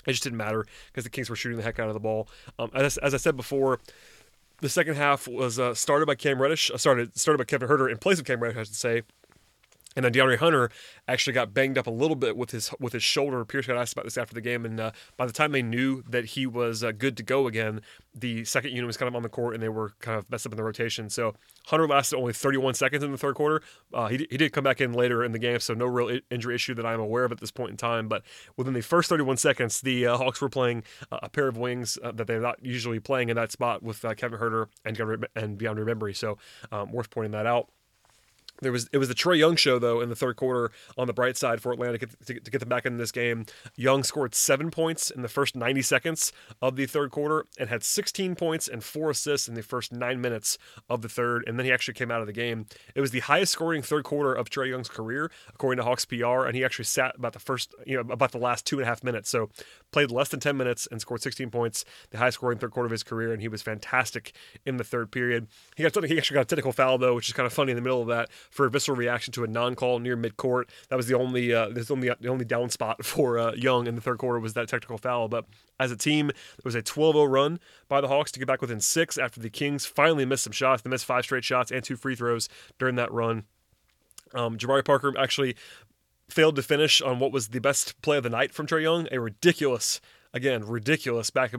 it 0.06 0.12
just 0.12 0.22
didn't 0.22 0.38
matter 0.38 0.64
because 0.86 1.04
the 1.04 1.10
Kings 1.10 1.30
were 1.30 1.36
shooting 1.36 1.56
the 1.56 1.64
heck 1.64 1.78
out 1.78 1.88
of 1.88 1.94
the 1.94 2.00
ball. 2.00 2.28
Um, 2.58 2.70
as, 2.74 2.98
as 2.98 3.14
I 3.14 3.18
said 3.18 3.36
before, 3.36 3.80
the 4.60 4.68
second 4.68 4.96
half 4.96 5.26
was 5.28 5.58
uh, 5.58 5.74
started 5.74 6.06
by 6.06 6.14
Cam 6.14 6.40
Reddish, 6.40 6.70
uh, 6.70 6.76
started 6.76 7.18
started 7.18 7.38
by 7.38 7.44
Kevin 7.44 7.68
Huerter 7.68 7.90
in 7.90 7.98
place 7.98 8.18
of 8.18 8.24
Cam 8.24 8.40
Reddish, 8.40 8.58
I 8.58 8.62
should 8.64 8.74
say. 8.74 9.02
And 9.96 10.04
then 10.04 10.12
DeAndre 10.12 10.38
Hunter 10.38 10.70
actually 11.06 11.32
got 11.32 11.54
banged 11.54 11.78
up 11.78 11.86
a 11.86 11.90
little 11.90 12.16
bit 12.16 12.36
with 12.36 12.50
his 12.50 12.70
with 12.80 12.92
his 12.92 13.02
shoulder. 13.02 13.44
Pierce 13.44 13.66
got 13.66 13.76
asked 13.76 13.92
about 13.92 14.04
this 14.04 14.18
after 14.18 14.34
the 14.34 14.40
game, 14.40 14.64
and 14.64 14.80
uh, 14.80 14.90
by 15.16 15.26
the 15.26 15.32
time 15.32 15.52
they 15.52 15.62
knew 15.62 16.02
that 16.08 16.24
he 16.26 16.46
was 16.46 16.82
uh, 16.82 16.92
good 16.92 17.16
to 17.16 17.22
go 17.22 17.46
again, 17.46 17.80
the 18.14 18.44
second 18.44 18.72
unit 18.72 18.86
was 18.86 18.96
kind 18.96 19.08
of 19.08 19.14
on 19.14 19.22
the 19.22 19.28
court, 19.28 19.54
and 19.54 19.62
they 19.62 19.68
were 19.68 19.92
kind 20.00 20.18
of 20.18 20.30
messed 20.30 20.46
up 20.46 20.52
in 20.52 20.56
the 20.56 20.64
rotation. 20.64 21.08
So 21.08 21.34
Hunter 21.66 21.86
lasted 21.86 22.16
only 22.16 22.32
31 22.32 22.74
seconds 22.74 23.02
in 23.02 23.12
the 23.12 23.18
third 23.18 23.34
quarter. 23.34 23.62
Uh, 23.92 24.08
he, 24.08 24.26
he 24.30 24.36
did 24.36 24.52
come 24.52 24.64
back 24.64 24.80
in 24.80 24.92
later 24.92 25.24
in 25.24 25.32
the 25.32 25.38
game, 25.38 25.60
so 25.60 25.74
no 25.74 25.86
real 25.86 26.18
injury 26.30 26.54
issue 26.54 26.74
that 26.74 26.86
I'm 26.86 27.00
aware 27.00 27.24
of 27.24 27.32
at 27.32 27.40
this 27.40 27.50
point 27.50 27.70
in 27.70 27.76
time. 27.76 28.08
But 28.08 28.22
within 28.56 28.74
the 28.74 28.82
first 28.82 29.08
31 29.08 29.36
seconds, 29.36 29.80
the 29.80 30.06
uh, 30.06 30.16
Hawks 30.16 30.40
were 30.40 30.48
playing 30.48 30.84
a 31.10 31.28
pair 31.28 31.48
of 31.48 31.56
wings 31.56 31.98
uh, 32.02 32.12
that 32.12 32.26
they're 32.26 32.40
not 32.40 32.64
usually 32.64 33.00
playing 33.00 33.28
in 33.28 33.36
that 33.36 33.52
spot 33.52 33.82
with 33.82 34.04
uh, 34.04 34.14
Kevin 34.14 34.38
Huerter 34.38 34.66
and 34.84 35.26
and 35.36 35.58
Beyond 35.58 35.78
Bembry. 35.78 36.16
So 36.16 36.38
um, 36.72 36.92
worth 36.92 37.10
pointing 37.10 37.32
that 37.32 37.46
out. 37.46 37.68
There 38.60 38.72
was 38.72 38.88
it 38.92 38.98
was 38.98 39.08
the 39.08 39.14
Trae 39.14 39.38
Young 39.38 39.56
show 39.56 39.78
though 39.78 40.00
in 40.00 40.08
the 40.08 40.16
third 40.16 40.36
quarter 40.36 40.70
on 40.96 41.06
the 41.06 41.12
bright 41.12 41.36
side 41.36 41.60
for 41.60 41.72
Atlanta 41.72 41.98
to 41.98 42.06
get, 42.06 42.26
to, 42.26 42.40
to 42.40 42.50
get 42.50 42.58
them 42.60 42.68
back 42.68 42.86
in 42.86 42.96
this 42.96 43.10
game. 43.10 43.46
Young 43.76 44.04
scored 44.04 44.34
seven 44.34 44.70
points 44.70 45.10
in 45.10 45.22
the 45.22 45.28
first 45.28 45.56
90 45.56 45.82
seconds 45.82 46.32
of 46.62 46.76
the 46.76 46.86
third 46.86 47.10
quarter 47.10 47.46
and 47.58 47.68
had 47.68 47.82
16 47.82 48.34
points 48.36 48.68
and 48.68 48.84
four 48.84 49.10
assists 49.10 49.48
in 49.48 49.54
the 49.54 49.62
first 49.62 49.92
nine 49.92 50.20
minutes 50.20 50.56
of 50.88 51.02
the 51.02 51.08
third, 51.08 51.44
and 51.46 51.58
then 51.58 51.66
he 51.66 51.72
actually 51.72 51.94
came 51.94 52.10
out 52.10 52.20
of 52.20 52.26
the 52.26 52.32
game. 52.32 52.66
It 52.94 53.00
was 53.00 53.10
the 53.10 53.20
highest 53.20 53.52
scoring 53.52 53.82
third 53.82 54.04
quarter 54.04 54.32
of 54.32 54.50
Trae 54.50 54.68
Young's 54.68 54.88
career 54.88 55.30
according 55.52 55.78
to 55.78 55.84
Hawks 55.84 56.04
PR, 56.04 56.44
and 56.46 56.54
he 56.54 56.64
actually 56.64 56.84
sat 56.84 57.16
about 57.16 57.32
the 57.32 57.38
first 57.40 57.74
you 57.84 57.96
know 57.96 58.12
about 58.12 58.32
the 58.32 58.38
last 58.38 58.66
two 58.66 58.76
and 58.76 58.84
a 58.84 58.86
half 58.86 59.02
minutes. 59.02 59.28
So 59.30 59.50
played 59.90 60.10
less 60.10 60.28
than 60.28 60.40
10 60.40 60.56
minutes 60.56 60.86
and 60.90 61.00
scored 61.00 61.22
16 61.22 61.50
points, 61.50 61.84
the 62.10 62.18
highest 62.18 62.36
scoring 62.36 62.58
third 62.58 62.70
quarter 62.70 62.86
of 62.86 62.92
his 62.92 63.02
career, 63.02 63.32
and 63.32 63.42
he 63.42 63.48
was 63.48 63.62
fantastic 63.62 64.32
in 64.64 64.76
the 64.76 64.84
third 64.84 65.10
period. 65.10 65.48
He 65.76 65.82
got 65.82 65.92
he 66.04 66.16
actually 66.18 66.34
got 66.34 66.42
a 66.42 66.44
technical 66.44 66.72
foul 66.72 66.98
though, 66.98 67.14
which 67.14 67.28
is 67.28 67.34
kind 67.34 67.46
of 67.46 67.52
funny 67.52 67.72
in 67.72 67.76
the 67.76 67.82
middle 67.82 68.00
of 68.00 68.08
that 68.08 68.30
for 68.50 68.66
a 68.66 68.70
visceral 68.70 68.96
reaction 68.96 69.32
to 69.32 69.44
a 69.44 69.46
non-call 69.46 69.98
near 69.98 70.16
midcourt. 70.16 70.64
That 70.88 70.96
was 70.96 71.06
the 71.06 71.16
only 71.16 71.52
uh, 71.52 71.68
the 71.68 71.86
only 71.90 72.10
the 72.20 72.28
only 72.28 72.44
down 72.44 72.70
spot 72.70 73.04
for 73.04 73.38
uh, 73.38 73.52
Young 73.54 73.86
in 73.86 73.94
the 73.94 74.00
third 74.00 74.18
quarter 74.18 74.40
was 74.40 74.54
that 74.54 74.68
technical 74.68 74.98
foul. 74.98 75.28
But 75.28 75.46
as 75.78 75.90
a 75.90 75.96
team, 75.96 76.28
there 76.28 76.64
was 76.64 76.74
a 76.74 76.82
12-0 76.82 77.28
run 77.28 77.58
by 77.88 78.00
the 78.00 78.08
Hawks 78.08 78.30
to 78.32 78.38
get 78.38 78.46
back 78.46 78.60
within 78.60 78.80
six 78.80 79.18
after 79.18 79.40
the 79.40 79.50
Kings 79.50 79.86
finally 79.86 80.24
missed 80.24 80.44
some 80.44 80.52
shots. 80.52 80.82
They 80.82 80.90
missed 80.90 81.04
five 81.04 81.24
straight 81.24 81.44
shots 81.44 81.70
and 81.70 81.82
two 81.82 81.96
free 81.96 82.14
throws 82.14 82.48
during 82.78 82.94
that 82.96 83.12
run. 83.12 83.44
Um, 84.34 84.56
Jabari 84.56 84.84
Parker 84.84 85.12
actually 85.18 85.56
failed 86.28 86.56
to 86.56 86.62
finish 86.62 87.00
on 87.00 87.18
what 87.18 87.32
was 87.32 87.48
the 87.48 87.60
best 87.60 88.00
play 88.02 88.16
of 88.16 88.22
the 88.22 88.30
night 88.30 88.52
from 88.52 88.66
Trae 88.66 88.82
Young, 88.82 89.08
a 89.12 89.20
ridiculous 89.20 90.00
again, 90.34 90.66
ridiculous 90.66 91.30
back 91.30 91.54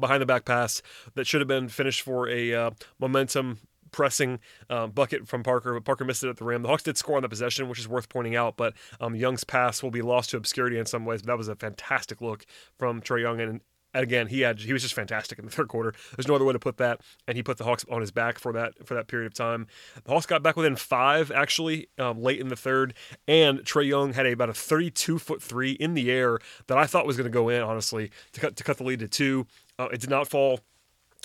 behind 0.00 0.20
the 0.20 0.26
back 0.26 0.44
pass 0.44 0.82
that 1.14 1.26
should 1.26 1.40
have 1.40 1.48
been 1.48 1.68
finished 1.68 2.02
for 2.02 2.28
a 2.28 2.52
uh, 2.52 2.70
momentum 2.98 3.60
pressing 3.96 4.38
um, 4.68 4.90
bucket 4.90 5.26
from 5.26 5.42
Parker, 5.42 5.72
but 5.72 5.84
Parker 5.84 6.04
missed 6.04 6.22
it 6.22 6.28
at 6.28 6.36
the 6.36 6.44
rim. 6.44 6.62
The 6.62 6.68
Hawks 6.68 6.82
did 6.82 6.98
score 6.98 7.16
on 7.16 7.22
the 7.22 7.30
possession, 7.30 7.66
which 7.68 7.78
is 7.78 7.88
worth 7.88 8.10
pointing 8.10 8.36
out, 8.36 8.58
but 8.58 8.74
um, 9.00 9.16
Young's 9.16 9.42
pass 9.42 9.82
will 9.82 9.90
be 9.90 10.02
lost 10.02 10.30
to 10.30 10.36
obscurity 10.36 10.78
in 10.78 10.84
some 10.84 11.06
ways. 11.06 11.22
But 11.22 11.28
that 11.28 11.38
was 11.38 11.48
a 11.48 11.56
fantastic 11.56 12.20
look 12.20 12.44
from 12.78 13.00
Trae 13.00 13.22
Young, 13.22 13.40
and 13.40 13.60
again, 13.94 14.26
he 14.26 14.42
had 14.42 14.60
he 14.60 14.74
was 14.74 14.82
just 14.82 14.92
fantastic 14.92 15.38
in 15.38 15.46
the 15.46 15.50
third 15.56 15.68
quarter. 15.68 15.94
There's 16.14 16.28
no 16.28 16.34
other 16.34 16.44
way 16.44 16.52
to 16.52 16.58
put 16.58 16.76
that, 16.76 17.00
and 17.26 17.38
he 17.38 17.42
put 17.42 17.56
the 17.56 17.64
Hawks 17.64 17.86
on 17.90 18.02
his 18.02 18.10
back 18.10 18.38
for 18.38 18.52
that 18.52 18.86
for 18.86 18.92
that 18.92 19.08
period 19.08 19.26
of 19.26 19.32
time. 19.32 19.66
The 20.04 20.12
Hawks 20.12 20.26
got 20.26 20.42
back 20.42 20.56
within 20.56 20.76
five 20.76 21.30
actually 21.30 21.88
um, 21.98 22.20
late 22.20 22.38
in 22.38 22.48
the 22.48 22.56
third, 22.56 22.92
and 23.26 23.60
Trae 23.60 23.86
Young 23.86 24.12
had 24.12 24.26
a, 24.26 24.32
about 24.32 24.50
a 24.50 24.54
32 24.54 25.18
foot 25.18 25.42
three 25.42 25.72
in 25.72 25.94
the 25.94 26.10
air 26.10 26.38
that 26.66 26.76
I 26.76 26.86
thought 26.86 27.06
was 27.06 27.16
going 27.16 27.30
to 27.30 27.34
go 27.34 27.48
in 27.48 27.62
honestly 27.62 28.10
to 28.32 28.40
cut 28.40 28.56
to 28.56 28.64
cut 28.64 28.76
the 28.76 28.84
lead 28.84 28.98
to 28.98 29.08
two. 29.08 29.46
Uh, 29.78 29.88
it 29.90 30.00
did 30.00 30.10
not 30.10 30.28
fall 30.28 30.60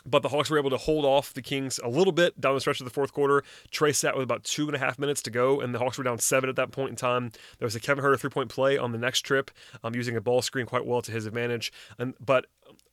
but 0.06 0.22
the 0.22 0.30
Hawks 0.30 0.50
were 0.50 0.58
able 0.58 0.70
to 0.70 0.78
hold 0.78 1.06
off 1.06 1.34
the 1.34 1.42
Kings 1.42 1.80
a 1.84 1.90
little 1.90 2.14
bit 2.14 2.40
down 2.40 2.56
the 2.56 2.62
stretch 2.62 2.80
of 2.80 2.86
the 2.86 2.92
fourth 2.92 3.14
quarter. 3.14 3.44
Trae 3.72 3.94
sat 3.94 4.16
with 4.16 4.24
about 4.24 4.44
two 4.44 4.68
and 4.68 4.76
a 4.76 4.80
half 4.80 5.00
minutes 5.00 5.22
to 5.24 5.32
go, 5.32 5.62
and 5.62 5.74
the 5.74 5.80
Hawks 5.80 5.98
were 5.98 6.04
down 6.04 6.20
seven 6.20 6.50
at 6.50 6.56
that 6.56 6.72
point 6.72 6.90
in 6.90 6.96
time. 6.96 7.32
There 7.60 7.66
was 7.66 7.76
a 7.76 7.80
Kevin 7.80 8.04
Huerter 8.04 8.20
three 8.20 8.30
point 8.30 8.50
play 8.50 8.78
on 8.78 8.92
the 8.92 8.98
next 8.98 9.22
trip, 9.22 9.52
um, 9.84 9.96
using 9.96 10.16
a 10.16 10.22
ball 10.22 10.42
screen 10.42 10.66
quite 10.66 10.86
well 10.86 11.02
to 11.02 11.12
his 11.12 11.26
advantage. 11.26 11.72
And 11.98 12.14
but 12.24 12.46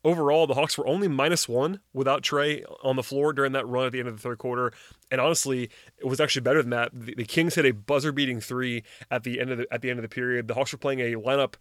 overall, 0.05 0.47
the 0.47 0.55
Hawks 0.55 0.79
were 0.79 0.87
only 0.87 1.09
minus 1.09 1.49
one 1.49 1.81
without 1.93 2.23
Trae 2.23 2.65
on 2.83 2.97
the 2.97 3.03
floor 3.03 3.33
during 3.33 3.53
that 3.53 3.67
run 3.67 3.87
at 3.87 3.93
the 3.93 3.99
end 3.99 4.09
of 4.09 4.17
the 4.17 4.23
third 4.23 4.39
quarter. 4.39 4.73
And 5.11 5.21
honestly, 5.21 5.71
it 5.99 6.07
was 6.07 6.21
actually 6.21 6.43
better 6.43 6.63
than 6.63 6.71
that. 6.71 6.91
The, 6.93 7.15
the 7.15 7.25
Kings 7.25 7.55
hit 7.55 7.65
a 7.65 7.73
buzzer 7.73 8.13
beating 8.13 8.41
three 8.41 8.83
at 9.11 9.25
the 9.25 9.41
end 9.41 9.51
of 9.51 9.59
the 9.59 9.67
at 9.73 9.83
the 9.83 9.91
end 9.91 9.99
of 9.99 10.03
the 10.03 10.09
period. 10.09 10.49
The 10.49 10.55
Hawks 10.55 10.73
were 10.73 10.79
playing 10.79 11.01
a 11.01 11.15
lineup 11.15 11.55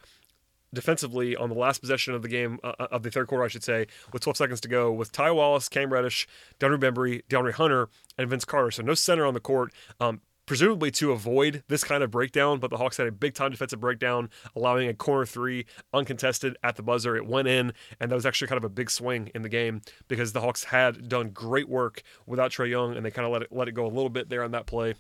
defensively 0.78 1.36
on 1.36 1.50
the 1.50 1.56
last 1.56 1.80
possession 1.80 2.14
of 2.14 2.22
the 2.22 2.30
game 2.30 2.60
uh, 2.64 2.74
uh 2.80 2.88
of 2.92 3.04
the 3.04 3.12
third 3.12 3.28
quarter, 3.28 3.44
I 3.44 3.50
should 3.50 3.64
say, 3.64 3.88
with 4.14 4.22
12 4.22 4.38
seconds 4.38 4.62
to 4.62 4.68
go, 4.68 4.92
with 4.92 5.12
Ty 5.12 5.32
Wallace, 5.32 5.68
Cam 5.68 5.92
Reddish, 5.92 6.28
DeAndre 6.60 6.80
Bembry, 6.80 7.24
DeAndre 7.30 7.54
Hunter, 7.54 7.90
and 8.18 8.30
Vince 8.30 8.46
Carter. 8.46 8.72
So 8.72 8.84
no 8.84 8.94
center 8.94 9.26
on 9.26 9.34
the 9.34 9.40
court. 9.40 9.74
Um, 10.00 10.22
presumably 10.48 10.90
to 10.90 11.12
avoid 11.12 11.62
this 11.68 11.84
kind 11.84 12.02
of 12.02 12.10
breakdown, 12.10 12.60
but 12.60 12.72
the 12.72 12.78
Hawks 12.78 12.98
had 12.98 13.06
a 13.06 13.12
big 13.12 13.36
time 13.36 13.52
defensive 13.52 13.80
breakdown, 13.80 14.30
allowing 14.56 14.88
a 14.88 14.94
corner 14.96 15.26
three 15.26 15.66
uncontested 15.94 16.58
at 16.64 16.76
the 16.76 16.82
buzzer. 16.82 17.16
It 17.16 17.28
went 17.28 17.48
in, 17.48 17.74
and 18.00 18.10
that 18.10 18.16
was 18.16 18.26
actually 18.26 18.48
kind 18.48 18.58
of 18.58 18.64
a 18.64 18.70
big 18.70 18.90
swing 18.90 19.30
in 19.36 19.44
the 19.44 19.50
game 19.50 19.82
because 20.08 20.34
the 20.34 20.42
Hawks 20.42 20.64
had 20.64 21.08
done 21.10 21.30
great 21.30 21.70
work 21.70 22.02
without 22.26 22.52
Trae 22.52 22.70
Young, 22.70 22.96
and 22.96 23.06
they 23.06 23.12
kind 23.12 23.28
of 23.28 23.32
let 23.32 23.44
it 23.44 23.50
let 23.52 23.68
it 23.68 23.74
go 23.74 23.86
a 23.86 23.90
little 23.90 24.10
bit 24.10 24.30
there 24.30 24.44
on 24.44 24.52
that 24.52 24.66
play. 24.66 24.96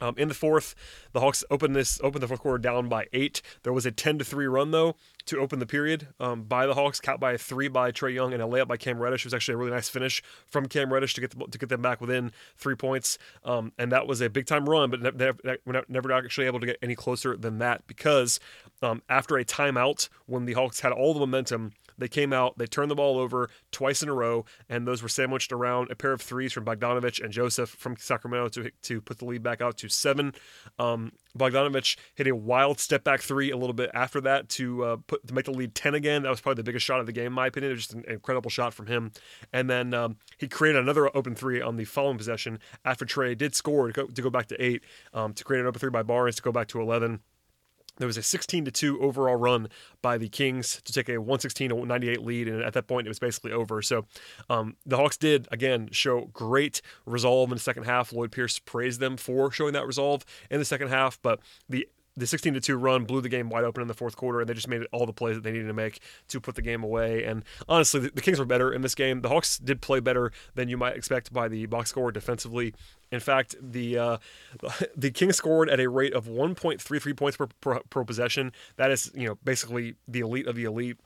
Um, 0.00 0.14
in 0.18 0.28
the 0.28 0.34
fourth, 0.34 0.74
the 1.12 1.20
Hawks 1.20 1.42
opened 1.50 1.74
this 1.74 2.00
opened 2.02 2.22
the 2.22 2.28
fourth 2.28 2.40
quarter 2.40 2.58
down 2.58 2.88
by 2.88 3.06
eight. 3.12 3.40
There 3.62 3.72
was 3.72 3.86
a 3.86 3.90
ten 3.90 4.18
to 4.18 4.24
three 4.24 4.46
run 4.46 4.70
though 4.70 4.96
to 5.26 5.38
open 5.38 5.58
the 5.58 5.66
period 5.66 6.08
um, 6.20 6.42
by 6.42 6.66
the 6.66 6.74
Hawks, 6.74 7.00
capped 7.00 7.20
by 7.20 7.32
a 7.32 7.38
three 7.38 7.68
by 7.68 7.92
Trae 7.92 8.14
Young 8.14 8.32
and 8.32 8.42
a 8.42 8.46
layup 8.46 8.68
by 8.68 8.76
Cam 8.76 8.98
Reddish. 8.98 9.22
It 9.22 9.26
was 9.26 9.34
actually 9.34 9.54
a 9.54 9.56
really 9.56 9.70
nice 9.70 9.88
finish 9.88 10.22
from 10.46 10.66
Cam 10.66 10.92
Reddish 10.92 11.14
to 11.14 11.20
get 11.20 11.30
the, 11.30 11.46
to 11.46 11.58
get 11.58 11.68
them 11.68 11.82
back 11.82 12.00
within 12.00 12.32
three 12.56 12.74
points. 12.74 13.18
Um, 13.44 13.72
and 13.78 13.90
that 13.92 14.06
was 14.06 14.20
a 14.20 14.28
big 14.28 14.46
time 14.46 14.68
run, 14.68 14.90
but 14.90 15.02
ne- 15.02 15.56
we're 15.64 15.82
never 15.88 16.12
actually 16.12 16.46
able 16.46 16.60
to 16.60 16.66
get 16.66 16.78
any 16.82 16.94
closer 16.94 17.36
than 17.36 17.58
that 17.58 17.86
because 17.86 18.38
um, 18.82 19.02
after 19.08 19.36
a 19.36 19.44
timeout 19.44 20.08
when 20.26 20.44
the 20.44 20.52
Hawks 20.52 20.80
had 20.80 20.92
all 20.92 21.14
the 21.14 21.20
momentum 21.20 21.72
they 21.98 22.08
came 22.08 22.32
out, 22.32 22.58
they 22.58 22.66
turned 22.66 22.90
the 22.90 22.94
ball 22.94 23.18
over 23.18 23.48
twice 23.72 24.02
in 24.02 24.08
a 24.08 24.14
row, 24.14 24.44
and 24.68 24.86
those 24.86 25.02
were 25.02 25.08
sandwiched 25.08 25.52
around 25.52 25.90
a 25.90 25.94
pair 25.94 26.12
of 26.12 26.20
threes 26.20 26.52
from 26.52 26.64
Bogdanovich 26.64 27.22
and 27.22 27.32
Joseph 27.32 27.70
from 27.70 27.96
Sacramento 27.96 28.48
to, 28.48 28.70
to 28.82 29.00
put 29.00 29.18
the 29.18 29.24
lead 29.24 29.42
back 29.42 29.60
out 29.60 29.76
to 29.78 29.88
seven. 29.88 30.32
Um, 30.78 31.12
Bogdanovich 31.36 31.96
hit 32.14 32.26
a 32.26 32.34
wild 32.34 32.80
step 32.80 33.04
back 33.04 33.20
three 33.20 33.50
a 33.50 33.56
little 33.56 33.74
bit 33.74 33.90
after 33.94 34.20
that 34.22 34.48
to 34.50 34.84
uh, 34.84 34.96
put 35.06 35.26
to 35.26 35.34
make 35.34 35.44
the 35.44 35.50
lead 35.52 35.74
10 35.74 35.94
again. 35.94 36.22
That 36.22 36.30
was 36.30 36.40
probably 36.40 36.60
the 36.60 36.66
biggest 36.66 36.86
shot 36.86 37.00
of 37.00 37.06
the 37.06 37.12
game, 37.12 37.26
in 37.26 37.32
my 37.32 37.46
opinion. 37.46 37.72
It 37.72 37.74
was 37.74 37.86
just 37.86 37.94
an 37.94 38.04
incredible 38.08 38.50
shot 38.50 38.74
from 38.74 38.86
him. 38.86 39.12
And 39.52 39.68
then 39.68 39.94
um, 39.94 40.16
he 40.38 40.48
created 40.48 40.80
another 40.80 41.14
open 41.16 41.34
three 41.34 41.60
on 41.60 41.76
the 41.76 41.84
following 41.84 42.18
possession 42.18 42.58
after 42.84 43.04
Trae 43.04 43.36
did 43.36 43.54
score 43.54 43.88
to 43.88 43.92
go, 43.92 44.06
to 44.06 44.22
go 44.22 44.30
back 44.30 44.46
to 44.48 44.62
eight 44.62 44.82
um, 45.12 45.32
to 45.34 45.44
create 45.44 45.60
an 45.60 45.66
open 45.66 45.80
three 45.80 45.90
by 45.90 46.02
Barnes 46.02 46.36
to 46.36 46.42
go 46.42 46.52
back 46.52 46.68
to 46.68 46.80
11. 46.80 47.20
There 47.98 48.06
was 48.06 48.16
a 48.16 48.22
16 48.22 48.66
to 48.66 48.70
2 48.70 49.00
overall 49.00 49.36
run 49.36 49.68
by 50.02 50.18
the 50.18 50.28
Kings 50.28 50.80
to 50.84 50.92
take 50.92 51.08
a 51.08 51.18
116 51.18 51.70
to 51.70 51.86
98 51.86 52.22
lead, 52.22 52.48
and 52.48 52.62
at 52.62 52.74
that 52.74 52.86
point 52.86 53.06
it 53.06 53.10
was 53.10 53.18
basically 53.18 53.52
over. 53.52 53.82
So 53.82 54.06
um, 54.50 54.76
the 54.84 54.96
Hawks 54.96 55.16
did 55.16 55.48
again 55.50 55.88
show 55.92 56.26
great 56.32 56.82
resolve 57.06 57.50
in 57.50 57.56
the 57.56 57.62
second 57.62 57.84
half. 57.84 58.12
Lloyd 58.12 58.32
Pierce 58.32 58.58
praised 58.58 59.00
them 59.00 59.16
for 59.16 59.50
showing 59.50 59.72
that 59.72 59.86
resolve 59.86 60.24
in 60.50 60.58
the 60.58 60.64
second 60.64 60.88
half, 60.88 61.18
but 61.22 61.40
the 61.68 61.88
the 62.16 62.26
16 62.26 62.54
to 62.54 62.60
2 62.60 62.76
run 62.76 63.04
blew 63.04 63.20
the 63.20 63.28
game 63.28 63.48
wide 63.48 63.64
open 63.64 63.82
in 63.82 63.88
the 63.88 63.94
fourth 63.94 64.16
quarter 64.16 64.40
and 64.40 64.48
they 64.48 64.54
just 64.54 64.68
made 64.68 64.82
all 64.92 65.06
the 65.06 65.12
plays 65.12 65.36
that 65.36 65.42
they 65.42 65.52
needed 65.52 65.66
to 65.66 65.74
make 65.74 66.00
to 66.28 66.40
put 66.40 66.54
the 66.54 66.62
game 66.62 66.82
away 66.82 67.24
and 67.24 67.44
honestly 67.68 68.00
the, 68.00 68.10
the 68.10 68.20
Kings 68.20 68.38
were 68.38 68.44
better 68.44 68.72
in 68.72 68.82
this 68.82 68.94
game 68.94 69.20
the 69.20 69.28
Hawks 69.28 69.58
did 69.58 69.80
play 69.80 70.00
better 70.00 70.32
than 70.54 70.68
you 70.68 70.76
might 70.76 70.96
expect 70.96 71.32
by 71.32 71.48
the 71.48 71.66
box 71.66 71.90
score 71.90 72.12
defensively 72.12 72.74
in 73.12 73.20
fact, 73.20 73.54
the 73.60 73.98
uh, 73.98 74.18
the 74.96 75.10
Kings 75.10 75.36
scored 75.36 75.70
at 75.70 75.80
a 75.80 75.88
rate 75.88 76.14
of 76.14 76.26
1.33 76.26 77.16
points 77.16 77.36
per, 77.36 77.46
per, 77.60 77.80
per 77.90 78.04
possession. 78.04 78.52
That 78.76 78.90
is, 78.90 79.10
you 79.14 79.28
know, 79.28 79.38
basically 79.44 79.94
the 80.08 80.20
elite 80.20 80.46
of 80.46 80.56
the 80.56 80.64
elite. 80.64 80.98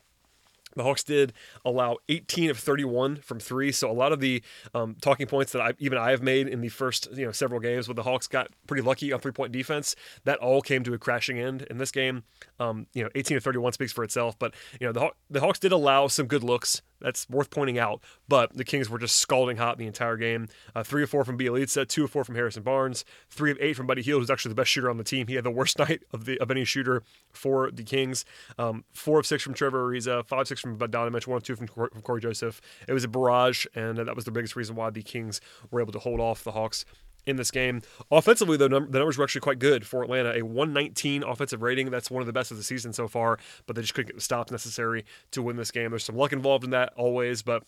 The 0.76 0.82
Hawks 0.82 1.02
did 1.02 1.32
allow 1.64 1.98
18 2.08 2.50
of 2.50 2.58
31 2.58 3.16
from 3.16 3.40
three, 3.40 3.72
so 3.72 3.90
a 3.90 3.92
lot 3.92 4.12
of 4.12 4.20
the 4.20 4.42
um, 4.74 4.96
talking 5.00 5.26
points 5.26 5.52
that 5.52 5.62
I, 5.62 5.72
even 5.78 5.98
I 5.98 6.10
have 6.10 6.22
made 6.22 6.48
in 6.48 6.60
the 6.60 6.68
first 6.68 7.08
you 7.12 7.26
know 7.26 7.32
several 7.32 7.60
games, 7.60 7.88
where 7.88 7.94
the 7.94 8.02
Hawks 8.02 8.26
got 8.26 8.48
pretty 8.66 8.82
lucky 8.82 9.12
on 9.12 9.20
three 9.20 9.32
point 9.32 9.52
defense, 9.52 9.96
that 10.24 10.38
all 10.38 10.62
came 10.62 10.84
to 10.84 10.94
a 10.94 10.98
crashing 10.98 11.38
end 11.38 11.62
in 11.62 11.78
this 11.78 11.90
game. 11.90 12.22
Um, 12.58 12.86
you 12.92 13.02
know, 13.02 13.10
18 13.14 13.36
of 13.36 13.44
31 13.44 13.72
speaks 13.72 13.92
for 13.92 14.04
itself, 14.04 14.38
but 14.38 14.54
you 14.80 14.86
know 14.86 14.92
the 14.92 15.10
the 15.28 15.40
Hawks 15.40 15.58
did 15.58 15.72
allow 15.72 16.06
some 16.06 16.26
good 16.26 16.44
looks. 16.44 16.82
That's 17.00 17.28
worth 17.28 17.50
pointing 17.50 17.78
out. 17.78 18.00
But 18.28 18.56
the 18.56 18.64
Kings 18.64 18.88
were 18.88 18.98
just 18.98 19.16
scalding 19.16 19.56
hot 19.56 19.78
the 19.78 19.86
entire 19.86 20.16
game. 20.16 20.48
Uh, 20.74 20.82
three 20.82 21.02
of 21.02 21.10
four 21.10 21.24
from 21.24 21.38
Bjelica, 21.38 21.86
two 21.88 22.04
of 22.04 22.10
four 22.10 22.24
from 22.24 22.34
Harrison 22.34 22.62
Barnes, 22.62 23.04
three 23.28 23.50
of 23.50 23.58
eight 23.60 23.74
from 23.74 23.86
Buddy 23.86 24.02
Hield, 24.02 24.22
who's 24.22 24.30
actually 24.30 24.50
the 24.50 24.56
best 24.56 24.70
shooter 24.70 24.90
on 24.90 24.96
the 24.96 25.04
team. 25.04 25.26
He 25.26 25.34
had 25.34 25.44
the 25.44 25.50
worst 25.50 25.78
night 25.80 26.02
of 26.12 26.24
the 26.24 26.38
of 26.40 26.50
any 26.50 26.64
shooter 26.64 27.02
for 27.32 27.70
the 27.70 27.82
Kings. 27.82 28.24
Um, 28.58 28.84
four 28.92 29.18
of 29.18 29.26
six 29.26 29.42
from 29.42 29.54
Trevor 29.54 29.90
Ariza, 29.90 30.26
five 30.26 30.48
six 30.48 30.60
from 30.60 30.78
Bogdanovich, 30.78 31.26
one 31.26 31.36
of 31.36 31.42
two 31.42 31.56
from, 31.56 31.68
Cor- 31.68 31.90
from 31.90 32.02
Cory 32.02 32.20
Joseph. 32.20 32.60
It 32.88 32.92
was 32.92 33.04
a 33.04 33.08
barrage, 33.08 33.66
and 33.74 33.98
that 33.98 34.16
was 34.16 34.24
the 34.24 34.30
biggest 34.32 34.56
reason 34.56 34.76
why 34.76 34.90
the 34.90 35.02
Kings 35.02 35.40
were 35.70 35.80
able 35.80 35.92
to 35.92 35.98
hold 35.98 36.20
off 36.20 36.44
the 36.44 36.52
Hawks 36.52 36.84
in 37.26 37.36
this 37.36 37.50
game. 37.50 37.82
Offensively, 38.10 38.56
though, 38.56 38.68
num- 38.68 38.90
the 38.90 38.98
numbers 38.98 39.18
were 39.18 39.24
actually 39.24 39.42
quite 39.42 39.58
good 39.58 39.86
for 39.86 40.02
Atlanta. 40.02 40.32
A 40.32 40.42
119 40.42 41.22
offensive 41.22 41.62
rating. 41.62 41.90
That's 41.90 42.10
one 42.10 42.22
of 42.22 42.26
the 42.26 42.32
best 42.32 42.50
of 42.50 42.56
the 42.56 42.62
season 42.62 42.92
so 42.92 43.08
far, 43.08 43.38
but 43.66 43.76
they 43.76 43.82
just 43.82 43.94
couldn't 43.94 44.08
get 44.08 44.16
the 44.16 44.22
stops 44.22 44.50
necessary 44.50 45.04
to 45.32 45.42
win 45.42 45.56
this 45.56 45.70
game. 45.70 45.90
There's 45.90 46.04
some 46.04 46.16
luck 46.16 46.32
involved 46.32 46.64
in 46.64 46.70
that 46.70 46.92
always, 46.96 47.42
but 47.42 47.64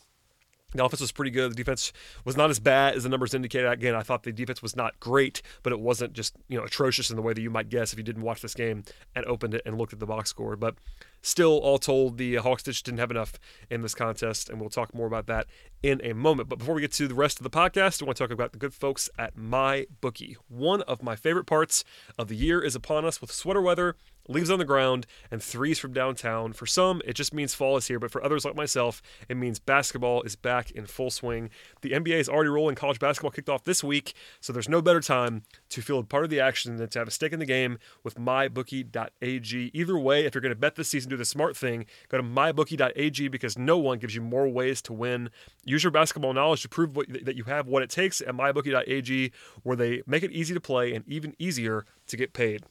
the 0.72 0.84
offense 0.84 1.00
was 1.00 1.12
pretty 1.12 1.30
good. 1.30 1.52
The 1.52 1.56
defense 1.56 1.92
was 2.24 2.36
not 2.36 2.50
as 2.50 2.58
bad 2.58 2.94
as 2.94 3.02
the 3.02 3.08
numbers 3.08 3.34
indicated. 3.34 3.70
Again, 3.70 3.94
I 3.94 4.02
thought 4.02 4.22
the 4.22 4.32
defense 4.32 4.62
was 4.62 4.76
not 4.76 4.98
great, 5.00 5.42
but 5.62 5.72
it 5.72 5.80
wasn't 5.80 6.12
just 6.12 6.34
you 6.48 6.58
know 6.58 6.64
atrocious 6.64 7.10
in 7.10 7.16
the 7.16 7.22
way 7.22 7.32
that 7.32 7.42
you 7.42 7.50
might 7.50 7.68
guess 7.68 7.92
if 7.92 7.98
you 7.98 8.04
didn't 8.04 8.22
watch 8.22 8.40
this 8.40 8.54
game 8.54 8.84
and 9.14 9.24
opened 9.26 9.54
it 9.54 9.62
and 9.66 9.78
looked 9.78 9.92
at 9.92 10.00
the 10.00 10.06
box 10.06 10.30
score. 10.30 10.56
But 10.56 10.76
still, 11.22 11.58
all 11.58 11.78
told, 11.78 12.18
the 12.18 12.36
Hawks 12.36 12.62
just 12.62 12.84
didn't 12.84 12.98
have 12.98 13.10
enough 13.10 13.38
in 13.70 13.82
this 13.82 13.94
contest, 13.94 14.48
and 14.48 14.60
we'll 14.60 14.70
talk 14.70 14.94
more 14.94 15.06
about 15.06 15.26
that 15.26 15.46
in 15.82 16.00
a 16.04 16.12
moment. 16.14 16.48
But 16.48 16.58
before 16.58 16.74
we 16.74 16.80
get 16.80 16.92
to 16.92 17.08
the 17.08 17.14
rest 17.14 17.38
of 17.38 17.44
the 17.44 17.50
podcast, 17.50 18.02
I 18.02 18.06
want 18.06 18.16
to 18.16 18.24
talk 18.24 18.32
about 18.32 18.52
the 18.52 18.58
good 18.58 18.74
folks 18.74 19.10
at 19.18 19.36
My 19.36 19.86
Bookie. 20.00 20.36
One 20.48 20.82
of 20.82 21.02
my 21.02 21.16
favorite 21.16 21.46
parts 21.46 21.84
of 22.18 22.28
the 22.28 22.36
year 22.36 22.60
is 22.60 22.74
upon 22.74 23.04
us 23.04 23.20
with 23.20 23.32
sweater 23.32 23.62
weather 23.62 23.96
leaves 24.28 24.50
on 24.50 24.58
the 24.58 24.64
ground, 24.64 25.06
and 25.30 25.42
threes 25.42 25.78
from 25.78 25.92
downtown. 25.92 26.52
For 26.52 26.66
some, 26.66 27.02
it 27.04 27.14
just 27.14 27.34
means 27.34 27.54
fall 27.54 27.76
is 27.76 27.88
here, 27.88 27.98
but 27.98 28.10
for 28.10 28.24
others 28.24 28.44
like 28.44 28.54
myself, 28.54 29.02
it 29.28 29.36
means 29.36 29.58
basketball 29.58 30.22
is 30.22 30.36
back 30.36 30.70
in 30.70 30.86
full 30.86 31.10
swing. 31.10 31.50
The 31.80 31.92
NBA 31.92 32.18
is 32.18 32.28
already 32.28 32.50
rolling. 32.50 32.74
College 32.74 32.98
basketball 32.98 33.30
kicked 33.30 33.48
off 33.48 33.64
this 33.64 33.82
week, 33.82 34.14
so 34.40 34.52
there's 34.52 34.68
no 34.68 34.82
better 34.82 35.00
time 35.00 35.42
to 35.70 35.82
feel 35.82 35.98
a 35.98 36.04
part 36.04 36.24
of 36.24 36.30
the 36.30 36.40
action 36.40 36.76
than 36.76 36.88
to 36.88 36.98
have 36.98 37.08
a 37.08 37.12
stake 37.12 37.32
in 37.32 37.38
the 37.38 37.46
game 37.46 37.78
with 38.02 38.16
mybookie.ag. 38.16 39.70
Either 39.74 39.98
way, 39.98 40.24
if 40.24 40.34
you're 40.34 40.42
going 40.42 40.50
to 40.54 40.56
bet 40.56 40.76
this 40.76 40.88
season, 40.88 41.10
do 41.10 41.16
the 41.16 41.24
smart 41.24 41.56
thing. 41.56 41.86
Go 42.08 42.18
to 42.18 42.22
mybookie.ag 42.22 43.28
because 43.28 43.58
no 43.58 43.78
one 43.78 43.98
gives 43.98 44.14
you 44.14 44.22
more 44.22 44.48
ways 44.48 44.82
to 44.82 44.92
win. 44.92 45.30
Use 45.64 45.84
your 45.84 45.90
basketball 45.90 46.32
knowledge 46.32 46.62
to 46.62 46.68
prove 46.68 46.96
what, 46.96 47.06
that 47.24 47.36
you 47.36 47.44
have 47.44 47.66
what 47.66 47.82
it 47.82 47.90
takes 47.90 48.20
at 48.20 48.28
mybookie.ag, 48.28 49.32
where 49.62 49.76
they 49.76 50.02
make 50.06 50.22
it 50.22 50.32
easy 50.32 50.54
to 50.54 50.60
play 50.60 50.94
and 50.94 51.06
even 51.08 51.34
easier 51.38 51.84
to 52.06 52.16
get 52.16 52.32
paid. 52.32 52.64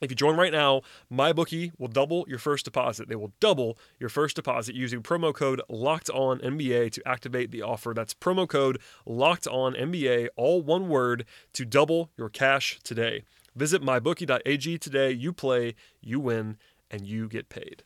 If 0.00 0.10
you 0.10 0.16
join 0.16 0.36
right 0.36 0.52
now, 0.52 0.80
MyBookie 1.12 1.72
will 1.78 1.88
double 1.88 2.24
your 2.26 2.38
first 2.38 2.64
deposit. 2.64 3.08
They 3.08 3.16
will 3.16 3.32
double 3.38 3.76
your 3.98 4.08
first 4.08 4.36
deposit 4.36 4.74
using 4.74 5.02
promo 5.02 5.34
code 5.34 5.60
Locked 5.68 6.08
On 6.10 6.38
NBA 6.38 6.90
to 6.92 7.06
activate 7.06 7.50
the 7.50 7.60
offer. 7.60 7.92
That's 7.94 8.14
promo 8.14 8.48
code 8.48 8.80
Locked 9.04 9.46
On 9.46 9.74
NBA, 9.74 10.28
all 10.36 10.62
one 10.62 10.88
word, 10.88 11.26
to 11.52 11.66
double 11.66 12.10
your 12.16 12.30
cash 12.30 12.80
today. 12.82 13.24
Visit 13.54 13.82
mybookie.ag 13.82 14.78
today. 14.78 15.10
You 15.10 15.34
play, 15.34 15.74
you 16.00 16.18
win, 16.18 16.56
and 16.90 17.06
you 17.06 17.28
get 17.28 17.50
paid. 17.50 17.82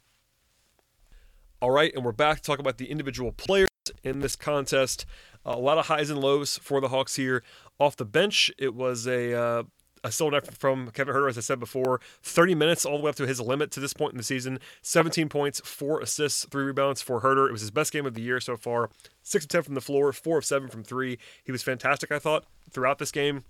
All 1.60 1.72
right, 1.72 1.92
and 1.96 2.04
we're 2.04 2.12
back 2.12 2.36
to 2.36 2.42
talk 2.42 2.60
about 2.60 2.78
the 2.78 2.90
individual 2.90 3.32
players 3.32 3.68
in 4.04 4.20
this 4.20 4.36
contest. 4.36 5.04
a 5.44 5.58
lot 5.58 5.78
of 5.78 5.86
highs 5.86 6.10
and 6.10 6.20
lows 6.20 6.58
for 6.58 6.80
the 6.80 6.88
Hawks 6.88 7.16
here. 7.16 7.42
Off 7.80 7.96
the 7.96 8.04
bench, 8.04 8.52
it 8.56 8.74
was 8.74 9.06
a 9.06 9.34
uh, 9.34 9.62
a 10.04 10.12
solid 10.12 10.34
effort 10.34 10.54
from 10.54 10.90
Kevin 10.90 11.14
Huerter, 11.14 11.30
as 11.30 11.38
I 11.38 11.40
said 11.40 11.58
before. 11.58 12.00
30 12.22 12.54
minutes 12.54 12.84
all 12.84 12.98
the 12.98 13.02
way 13.02 13.08
up 13.08 13.16
to 13.16 13.26
his 13.26 13.40
limit 13.40 13.70
to 13.72 13.80
this 13.80 13.94
point 13.94 14.12
in 14.12 14.18
the 14.18 14.22
season. 14.22 14.60
17 14.82 15.30
points, 15.30 15.60
four 15.64 16.00
assists, 16.00 16.44
three 16.44 16.64
rebounds 16.64 17.00
for 17.00 17.22
Huerter. 17.22 17.48
It 17.48 17.52
was 17.52 17.62
his 17.62 17.70
best 17.70 17.90
game 17.90 18.04
of 18.04 18.12
the 18.12 18.20
year 18.20 18.38
so 18.38 18.56
far. 18.56 18.90
Six 19.22 19.46
of 19.46 19.48
10 19.48 19.62
from 19.62 19.74
the 19.74 19.80
floor, 19.80 20.12
four 20.12 20.38
of 20.38 20.44
seven 20.44 20.68
from 20.68 20.84
three. 20.84 21.18
He 21.42 21.50
was 21.50 21.62
fantastic, 21.62 22.12
I 22.12 22.18
thought, 22.18 22.44
throughout 22.70 22.98
this 22.98 23.10
game, 23.10 23.44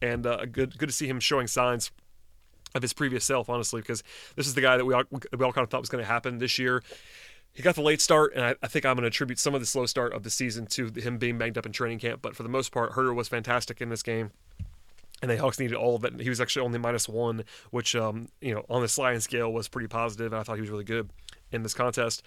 and 0.00 0.26
uh, 0.26 0.46
good 0.46 0.78
good 0.78 0.88
to 0.88 0.94
see 0.94 1.06
him 1.06 1.20
showing 1.20 1.46
signs 1.46 1.90
of 2.74 2.80
his 2.80 2.94
previous 2.94 3.24
self, 3.24 3.50
honestly, 3.50 3.82
because 3.82 4.02
this 4.34 4.46
is 4.46 4.54
the 4.54 4.62
guy 4.62 4.78
that 4.78 4.86
we 4.86 4.94
all, 4.94 5.02
we 5.10 5.44
all 5.44 5.52
kind 5.52 5.62
of 5.64 5.70
thought 5.70 5.82
was 5.82 5.90
going 5.90 6.02
to 6.02 6.08
happen 6.08 6.38
this 6.38 6.58
year. 6.58 6.82
He 7.52 7.62
got 7.62 7.74
the 7.74 7.82
late 7.82 8.00
start, 8.00 8.32
and 8.34 8.42
I, 8.42 8.54
I 8.62 8.66
think 8.66 8.86
I'm 8.86 8.94
going 8.94 9.02
to 9.02 9.08
attribute 9.08 9.38
some 9.38 9.54
of 9.54 9.60
the 9.60 9.66
slow 9.66 9.84
start 9.84 10.14
of 10.14 10.22
the 10.22 10.30
season 10.30 10.64
to 10.68 10.86
him 10.86 11.18
being 11.18 11.36
banged 11.36 11.58
up 11.58 11.66
in 11.66 11.72
training 11.72 11.98
camp. 11.98 12.22
But 12.22 12.34
for 12.34 12.42
the 12.42 12.48
most 12.48 12.72
part, 12.72 12.92
Huerter 12.92 13.14
was 13.14 13.28
fantastic 13.28 13.82
in 13.82 13.90
this 13.90 14.02
game 14.02 14.30
and 15.22 15.30
the 15.30 15.36
Hawks 15.36 15.58
needed 15.58 15.76
all 15.76 15.94
of 15.94 16.04
it. 16.04 16.20
He 16.20 16.28
was 16.28 16.40
actually 16.40 16.66
only 16.66 16.78
minus 16.78 17.08
one, 17.08 17.44
which 17.70 17.94
um, 17.94 18.28
you 18.40 18.54
know 18.54 18.66
on 18.68 18.82
the 18.82 18.88
sliding 18.88 19.20
scale 19.20 19.52
was 19.52 19.68
pretty 19.68 19.88
positive. 19.88 20.34
I 20.34 20.42
thought 20.42 20.56
he 20.56 20.60
was 20.60 20.70
really 20.70 20.84
good 20.84 21.08
in 21.52 21.62
this 21.62 21.74
contest. 21.74 22.22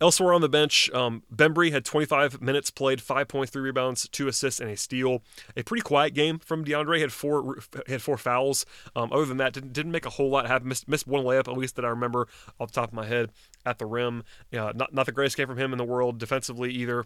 Elsewhere 0.00 0.32
on 0.32 0.40
the 0.40 0.48
bench, 0.48 0.88
um, 0.92 1.24
Bembry 1.34 1.72
had 1.72 1.84
25 1.84 2.40
minutes 2.40 2.70
played, 2.70 3.00
5.3 3.00 3.52
rebounds, 3.60 4.08
two 4.08 4.28
assists, 4.28 4.60
and 4.60 4.70
a 4.70 4.76
steal. 4.76 5.22
A 5.56 5.64
pretty 5.64 5.82
quiet 5.82 6.14
game 6.14 6.38
from 6.38 6.64
DeAndre. 6.64 7.00
Had 7.00 7.12
four 7.12 7.58
had 7.88 8.00
four 8.00 8.16
fouls. 8.16 8.64
Um, 8.94 9.12
other 9.12 9.26
than 9.26 9.38
that, 9.38 9.52
didn't, 9.52 9.72
didn't 9.72 9.92
make 9.92 10.06
a 10.06 10.10
whole 10.10 10.30
lot 10.30 10.46
happen. 10.46 10.68
Missed, 10.68 10.88
missed 10.88 11.06
one 11.06 11.24
layup 11.24 11.48
at 11.48 11.58
least 11.58 11.76
that 11.76 11.84
I 11.84 11.88
remember 11.88 12.28
off 12.60 12.72
the 12.72 12.80
top 12.80 12.90
of 12.90 12.94
my 12.94 13.06
head 13.06 13.30
at 13.66 13.78
the 13.78 13.86
rim. 13.86 14.22
Uh, 14.52 14.72
not 14.74 14.94
not 14.94 15.06
the 15.06 15.12
greatest 15.12 15.36
game 15.36 15.48
from 15.48 15.58
him 15.58 15.72
in 15.72 15.78
the 15.78 15.84
world 15.84 16.18
defensively 16.18 16.70
either. 16.70 17.04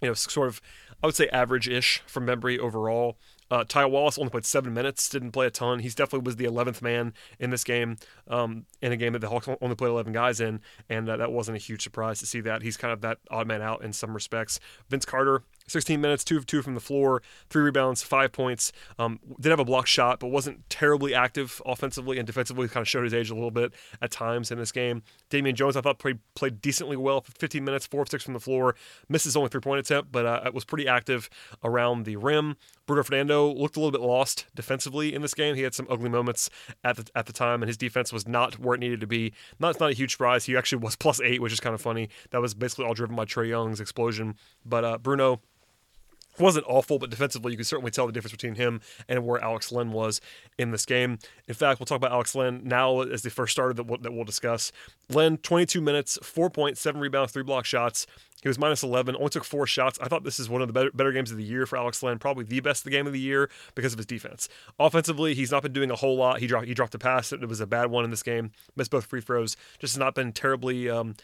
You 0.00 0.08
know, 0.08 0.14
sort 0.14 0.48
of 0.48 0.62
I 1.02 1.06
would 1.06 1.14
say 1.16 1.28
average-ish 1.28 2.02
from 2.06 2.26
Bembry 2.26 2.58
overall. 2.58 3.18
Uh, 3.50 3.64
Ty 3.66 3.86
Wallace 3.86 4.18
only 4.18 4.30
played 4.30 4.44
seven 4.44 4.72
minutes, 4.72 5.08
didn't 5.08 5.32
play 5.32 5.46
a 5.46 5.50
ton. 5.50 5.80
He 5.80 5.88
definitely 5.88 6.26
was 6.26 6.36
the 6.36 6.44
11th 6.44 6.82
man 6.82 7.12
in 7.38 7.50
this 7.50 7.64
game, 7.64 7.96
um, 8.28 8.66
in 8.80 8.92
a 8.92 8.96
game 8.96 9.12
that 9.14 9.18
the 9.18 9.28
Hawks 9.28 9.48
only 9.60 9.74
played 9.74 9.88
11 9.88 10.12
guys 10.12 10.40
in, 10.40 10.60
and 10.88 11.08
uh, 11.08 11.16
that 11.16 11.32
wasn't 11.32 11.56
a 11.56 11.60
huge 11.60 11.82
surprise 11.82 12.20
to 12.20 12.26
see 12.26 12.40
that. 12.42 12.62
He's 12.62 12.76
kind 12.76 12.92
of 12.92 13.00
that 13.00 13.18
odd 13.30 13.46
man 13.46 13.62
out 13.62 13.82
in 13.82 13.92
some 13.92 14.14
respects. 14.14 14.60
Vince 14.88 15.04
Carter 15.04 15.42
16 15.70 16.00
minutes, 16.00 16.24
two 16.24 16.36
of 16.36 16.46
two 16.46 16.62
from 16.62 16.74
the 16.74 16.80
floor, 16.80 17.22
three 17.48 17.62
rebounds, 17.62 18.02
five 18.02 18.32
points. 18.32 18.72
Um, 18.98 19.20
did 19.40 19.50
have 19.50 19.60
a 19.60 19.64
block 19.64 19.86
shot, 19.86 20.20
but 20.20 20.28
wasn't 20.28 20.68
terribly 20.68 21.14
active 21.14 21.62
offensively 21.64 22.18
and 22.18 22.26
defensively. 22.26 22.68
Kind 22.68 22.82
of 22.82 22.88
showed 22.88 23.04
his 23.04 23.14
age 23.14 23.30
a 23.30 23.34
little 23.34 23.50
bit 23.50 23.72
at 24.02 24.10
times 24.10 24.50
in 24.50 24.58
this 24.58 24.72
game. 24.72 25.02
Damian 25.28 25.56
Jones, 25.56 25.76
I 25.76 25.80
thought 25.80 25.98
played 25.98 26.18
played 26.34 26.60
decently 26.60 26.96
well. 26.96 27.22
15 27.22 27.64
minutes, 27.64 27.86
four 27.86 28.02
of 28.02 28.08
six 28.08 28.24
from 28.24 28.34
the 28.34 28.40
floor. 28.40 28.74
Misses 29.08 29.36
only 29.36 29.48
three 29.48 29.60
point 29.60 29.80
attempt, 29.80 30.12
but 30.12 30.26
uh, 30.26 30.50
was 30.52 30.64
pretty 30.64 30.88
active 30.88 31.30
around 31.62 32.04
the 32.04 32.16
rim. 32.16 32.56
Bruno 32.86 33.04
Fernando 33.04 33.52
looked 33.52 33.76
a 33.76 33.80
little 33.80 33.92
bit 33.92 34.00
lost 34.00 34.46
defensively 34.54 35.14
in 35.14 35.22
this 35.22 35.34
game. 35.34 35.54
He 35.54 35.62
had 35.62 35.74
some 35.74 35.86
ugly 35.88 36.08
moments 36.08 36.50
at 36.82 36.96
the 36.96 37.06
at 37.14 37.26
the 37.26 37.32
time, 37.32 37.62
and 37.62 37.68
his 37.68 37.76
defense 37.76 38.12
was 38.12 38.26
not 38.26 38.58
where 38.58 38.74
it 38.74 38.80
needed 38.80 39.00
to 39.00 39.06
be. 39.06 39.32
Not 39.58 39.78
not 39.78 39.90
a 39.90 39.94
huge 39.94 40.12
surprise. 40.12 40.46
He 40.46 40.56
actually 40.56 40.82
was 40.82 40.96
plus 41.04 41.20
eight, 41.20 41.40
which 41.40 41.52
is 41.52 41.60
kind 41.60 41.74
of 41.74 41.80
funny. 41.80 42.08
That 42.30 42.40
was 42.40 42.54
basically 42.54 42.86
all 42.86 42.94
driven 42.94 43.14
by 43.14 43.24
Trae 43.24 43.48
Young's 43.48 43.80
explosion. 43.80 44.34
But 44.64 44.84
uh, 44.84 44.98
Bruno 44.98 45.40
wasn't 46.38 46.64
awful, 46.68 46.98
but 46.98 47.10
defensively, 47.10 47.52
you 47.52 47.56
can 47.56 47.64
certainly 47.64 47.90
tell 47.90 48.06
the 48.06 48.12
difference 48.12 48.32
between 48.32 48.54
him 48.54 48.80
and 49.08 49.26
where 49.26 49.42
Alex 49.42 49.72
Len 49.72 49.92
was 49.92 50.20
in 50.58 50.70
this 50.70 50.86
game. 50.86 51.18
In 51.48 51.54
fact, 51.54 51.80
we'll 51.80 51.86
talk 51.86 51.96
about 51.96 52.12
Alex 52.12 52.34
Len 52.34 52.62
now 52.64 53.00
as 53.00 53.22
the 53.22 53.30
first 53.30 53.52
starter 53.52 53.74
that 53.74 53.84
we'll, 53.84 53.98
that 53.98 54.12
we'll 54.12 54.24
discuss. 54.24 54.72
Len, 55.08 55.36
22 55.38 55.80
minutes, 55.80 56.18
four 56.22 56.50
points, 56.50 56.80
seven 56.80 57.00
rebounds, 57.00 57.32
three 57.32 57.42
block 57.42 57.64
shots. 57.64 58.06
He 58.42 58.48
was 58.48 58.58
minus 58.58 58.82
11, 58.82 59.16
only 59.16 59.28
took 59.28 59.44
four 59.44 59.66
shots. 59.66 59.98
I 60.00 60.08
thought 60.08 60.24
this 60.24 60.40
is 60.40 60.48
one 60.48 60.62
of 60.62 60.68
the 60.68 60.72
better, 60.72 60.90
better 60.92 61.12
games 61.12 61.30
of 61.30 61.36
the 61.36 61.44
year 61.44 61.66
for 61.66 61.76
Alex 61.76 62.02
Len, 62.02 62.18
probably 62.18 62.44
the 62.44 62.60
best 62.60 62.84
the 62.84 62.90
game 62.90 63.06
of 63.06 63.12
the 63.12 63.20
year 63.20 63.50
because 63.74 63.92
of 63.92 63.98
his 63.98 64.06
defense. 64.06 64.48
Offensively, 64.78 65.34
he's 65.34 65.50
not 65.50 65.62
been 65.62 65.74
doing 65.74 65.90
a 65.90 65.96
whole 65.96 66.16
lot. 66.16 66.38
He 66.38 66.46
dropped 66.46 66.66
he 66.66 66.72
dropped 66.72 66.94
a 66.94 66.98
pass. 66.98 67.32
It 67.32 67.46
was 67.46 67.60
a 67.60 67.66
bad 67.66 67.90
one 67.90 68.04
in 68.04 68.10
this 68.10 68.22
game. 68.22 68.52
Missed 68.76 68.90
both 68.90 69.06
free 69.06 69.20
throws. 69.20 69.56
Just 69.78 69.94
has 69.94 69.98
not 69.98 70.14
been 70.14 70.32
terribly. 70.32 70.88
Um, 70.88 71.16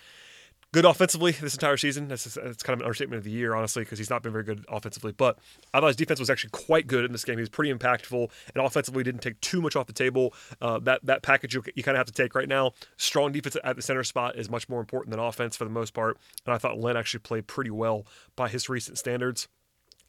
good 0.72 0.84
offensively 0.84 1.32
this 1.32 1.54
entire 1.54 1.76
season. 1.76 2.08
That's, 2.08 2.36
kind 2.36 2.74
of 2.74 2.80
an 2.80 2.82
understatement 2.82 3.18
of 3.18 3.24
the 3.24 3.30
year, 3.30 3.54
honestly, 3.54 3.82
because 3.82 3.98
he's 3.98 4.10
not 4.10 4.22
been 4.22 4.32
very 4.32 4.44
good 4.44 4.64
offensively. 4.68 5.12
But 5.12 5.38
I 5.72 5.80
thought 5.80 5.88
his 5.88 5.96
defense 5.96 6.20
was 6.20 6.30
actually 6.30 6.50
quite 6.50 6.86
good 6.86 7.04
in 7.04 7.12
this 7.12 7.24
game. 7.24 7.36
He 7.36 7.42
was 7.42 7.48
pretty 7.48 7.72
impactful, 7.72 8.30
and 8.54 8.64
offensively 8.64 9.02
didn't 9.02 9.22
take 9.22 9.40
too 9.40 9.60
much 9.60 9.76
off 9.76 9.86
the 9.86 9.92
table. 9.92 10.34
Uh, 10.60 10.78
that 10.80 11.00
that 11.04 11.22
package 11.22 11.54
you, 11.54 11.62
you 11.74 11.82
kind 11.82 11.96
of 11.96 12.00
have 12.00 12.06
to 12.06 12.12
take 12.12 12.34
right 12.34 12.48
now. 12.48 12.72
Strong 12.96 13.32
defense 13.32 13.56
at 13.64 13.76
the 13.76 13.82
center 13.82 14.04
spot 14.04 14.36
is 14.36 14.50
much 14.50 14.68
more 14.68 14.80
important 14.80 15.10
than 15.10 15.20
offense 15.20 15.56
for 15.56 15.64
the 15.64 15.70
most 15.70 15.94
part. 15.94 16.18
And 16.44 16.54
I 16.54 16.58
thought 16.58 16.78
Len 16.78 16.96
actually 16.96 17.20
played 17.20 17.46
pretty 17.46 17.70
well 17.70 18.06
by 18.36 18.48
his 18.48 18.68
recent 18.68 18.98
standards. 18.98 19.48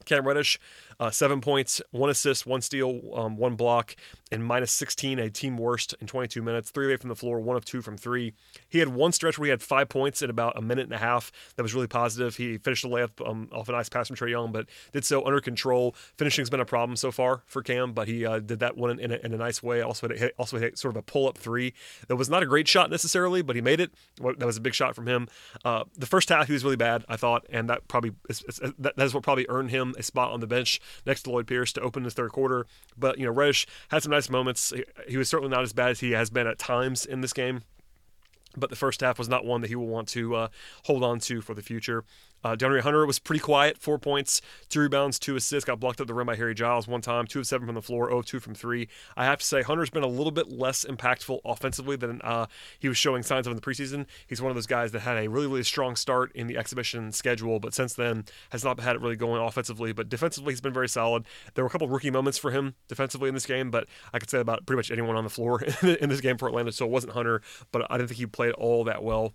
Cam 0.08 0.26
Reddish, 0.26 0.58
uh, 0.98 1.10
seven 1.10 1.40
points, 1.40 1.80
one 1.90 2.10
assist, 2.10 2.46
one 2.46 2.60
steal, 2.60 3.00
um, 3.14 3.36
one 3.36 3.54
block, 3.54 3.94
and 4.32 4.44
minus 4.44 4.72
16, 4.72 5.18
a 5.18 5.30
team 5.30 5.56
worst 5.56 5.94
in 6.00 6.06
22 6.06 6.42
minutes. 6.42 6.70
Three 6.70 6.86
away 6.86 6.96
from 6.96 7.08
the 7.08 7.16
floor, 7.16 7.40
one 7.40 7.56
of 7.56 7.64
two 7.64 7.82
from 7.82 7.96
three. 7.96 8.34
He 8.68 8.78
had 8.78 8.88
one 8.88 9.12
stretch 9.12 9.38
where 9.38 9.46
he 9.46 9.50
had 9.50 9.62
five 9.62 9.88
points 9.88 10.22
in 10.22 10.30
about 10.30 10.58
a 10.58 10.62
minute 10.62 10.84
and 10.84 10.92
a 10.92 10.98
half. 10.98 11.30
That 11.56 11.62
was 11.62 11.74
really 11.74 11.86
positive. 11.86 12.36
He 12.36 12.58
finished 12.58 12.82
the 12.82 12.88
layup 12.88 13.26
um, 13.26 13.48
off 13.52 13.68
a 13.68 13.72
nice 13.72 13.88
pass 13.88 14.08
from 14.08 14.16
Trae 14.16 14.30
Young, 14.30 14.50
but 14.50 14.66
did 14.92 15.04
so 15.04 15.24
under 15.24 15.40
control. 15.40 15.94
Finishing's 16.16 16.50
been 16.50 16.60
a 16.60 16.64
problem 16.64 16.96
so 16.96 17.10
far 17.10 17.42
for 17.46 17.62
Cam, 17.62 17.92
but 17.92 18.08
he 18.08 18.26
uh, 18.26 18.40
did 18.40 18.58
that 18.60 18.76
one 18.76 18.98
in 18.98 19.12
a, 19.12 19.16
in 19.16 19.32
a, 19.32 19.38
nice 19.38 19.62
way. 19.62 19.80
Also 19.80 20.08
hit, 20.08 20.34
also 20.38 20.58
hit 20.58 20.78
sort 20.78 20.92
of 20.92 20.96
a 20.96 21.02
pull 21.02 21.28
up 21.28 21.38
three. 21.38 21.74
That 22.08 22.16
was 22.16 22.28
not 22.28 22.42
a 22.42 22.46
great 22.46 22.66
shot 22.66 22.90
necessarily, 22.90 23.42
but 23.42 23.56
he 23.56 23.62
made 23.62 23.80
it. 23.80 23.92
That 24.16 24.46
was 24.46 24.56
a 24.56 24.60
big 24.60 24.74
shot 24.74 24.94
from 24.94 25.06
him. 25.06 25.28
Uh, 25.64 25.84
the 25.96 26.06
first 26.06 26.28
half 26.28 26.46
he 26.48 26.52
was 26.52 26.64
really 26.64 26.76
bad, 26.76 27.04
I 27.08 27.16
thought, 27.16 27.46
and 27.50 27.70
that 27.70 27.86
probably 27.88 28.12
is, 28.28 28.42
is, 28.48 28.60
that 28.78 28.98
is 28.98 29.14
what 29.14 29.22
probably 29.22 29.46
earned 29.48 29.70
him 29.70 29.94
a 29.98 30.02
spot 30.02 30.32
on 30.32 30.40
the 30.40 30.46
bench 30.46 30.80
next 31.04 31.22
to 31.22 31.30
Lloyd 31.30 31.46
Pierce 31.46 31.72
to 31.74 31.80
open 31.80 32.02
the 32.02 32.10
third 32.10 32.32
quarter. 32.32 32.66
But 32.96 33.18
you 33.18 33.26
know, 33.26 33.32
Reddish 33.32 33.66
had 33.88 34.02
some 34.02 34.12
nice 34.12 34.30
moments. 34.30 34.70
He, 34.70 34.84
he 35.08 35.16
was 35.16 35.28
certainly 35.28 35.50
not 35.50 35.62
as 35.62 35.72
bad 35.72 35.90
as 35.90 36.00
he 36.00 36.12
has 36.12 36.30
been 36.30 36.46
at 36.46 36.58
times 36.58 37.04
in 37.04 37.20
this 37.20 37.32
game 37.32 37.62
but 38.56 38.70
the 38.70 38.76
first 38.76 39.00
half 39.00 39.18
was 39.18 39.28
not 39.28 39.44
one 39.44 39.60
that 39.60 39.68
he 39.68 39.76
will 39.76 39.86
want 39.86 40.08
to 40.08 40.34
uh, 40.34 40.48
hold 40.84 41.04
on 41.04 41.20
to 41.20 41.40
for 41.40 41.54
the 41.54 41.62
future. 41.62 42.04
Uh, 42.44 42.54
DeAndre 42.54 42.80
Hunter 42.80 43.04
was 43.06 43.18
pretty 43.18 43.40
quiet, 43.40 43.78
four 43.78 43.98
points, 43.98 44.40
two 44.68 44.80
rebounds, 44.80 45.18
two 45.18 45.36
assists, 45.36 45.64
got 45.64 45.80
blocked 45.80 46.00
at 46.00 46.06
the 46.06 46.14
rim 46.14 46.26
by 46.26 46.36
Harry 46.36 46.54
Giles 46.54 46.86
one 46.86 47.00
time, 47.00 47.26
two 47.26 47.40
of 47.40 47.46
seven 47.46 47.66
from 47.66 47.74
the 47.74 47.82
floor, 47.82 48.08
0 48.08 48.20
of 48.20 48.26
2 48.26 48.40
from 48.40 48.54
three. 48.54 48.88
I 49.16 49.24
have 49.24 49.40
to 49.40 49.46
say, 49.46 49.62
Hunter's 49.62 49.90
been 49.90 50.02
a 50.02 50.08
little 50.08 50.30
bit 50.30 50.48
less 50.50 50.84
impactful 50.84 51.40
offensively 51.44 51.96
than 51.96 52.20
uh, 52.22 52.46
he 52.78 52.88
was 52.88 52.96
showing 52.96 53.22
signs 53.22 53.46
of 53.46 53.52
in 53.52 53.56
the 53.56 53.62
preseason. 53.62 54.06
He's 54.26 54.40
one 54.40 54.50
of 54.50 54.56
those 54.56 54.66
guys 54.66 54.92
that 54.92 55.00
had 55.00 55.16
a 55.16 55.28
really, 55.28 55.46
really 55.46 55.64
strong 55.64 55.96
start 55.96 56.30
in 56.34 56.46
the 56.46 56.56
exhibition 56.56 57.12
schedule, 57.12 57.58
but 57.60 57.74
since 57.74 57.94
then 57.94 58.24
has 58.50 58.64
not 58.64 58.78
had 58.80 58.96
it 58.96 59.02
really 59.02 59.16
going 59.16 59.40
offensively. 59.42 59.92
But 59.92 60.08
defensively, 60.08 60.52
he's 60.52 60.60
been 60.60 60.72
very 60.72 60.88
solid. 60.88 61.24
There 61.54 61.64
were 61.64 61.68
a 61.68 61.70
couple 61.70 61.88
rookie 61.88 62.10
moments 62.10 62.38
for 62.38 62.50
him 62.50 62.74
defensively 62.88 63.28
in 63.28 63.34
this 63.34 63.46
game, 63.46 63.70
but 63.70 63.86
I 64.12 64.18
could 64.18 64.30
say 64.30 64.38
about 64.38 64.66
pretty 64.66 64.78
much 64.78 64.90
anyone 64.90 65.16
on 65.16 65.24
the 65.24 65.30
floor 65.30 65.62
in 65.82 66.08
this 66.08 66.20
game 66.20 66.38
for 66.38 66.48
Atlanta. 66.48 66.72
So 66.72 66.84
it 66.84 66.90
wasn't 66.90 67.12
Hunter, 67.14 67.42
but 67.72 67.90
I 67.90 67.96
didn't 67.96 68.08
think 68.08 68.18
he 68.18 68.26
played 68.26 68.52
all 68.52 68.84
that 68.84 69.02
well. 69.02 69.34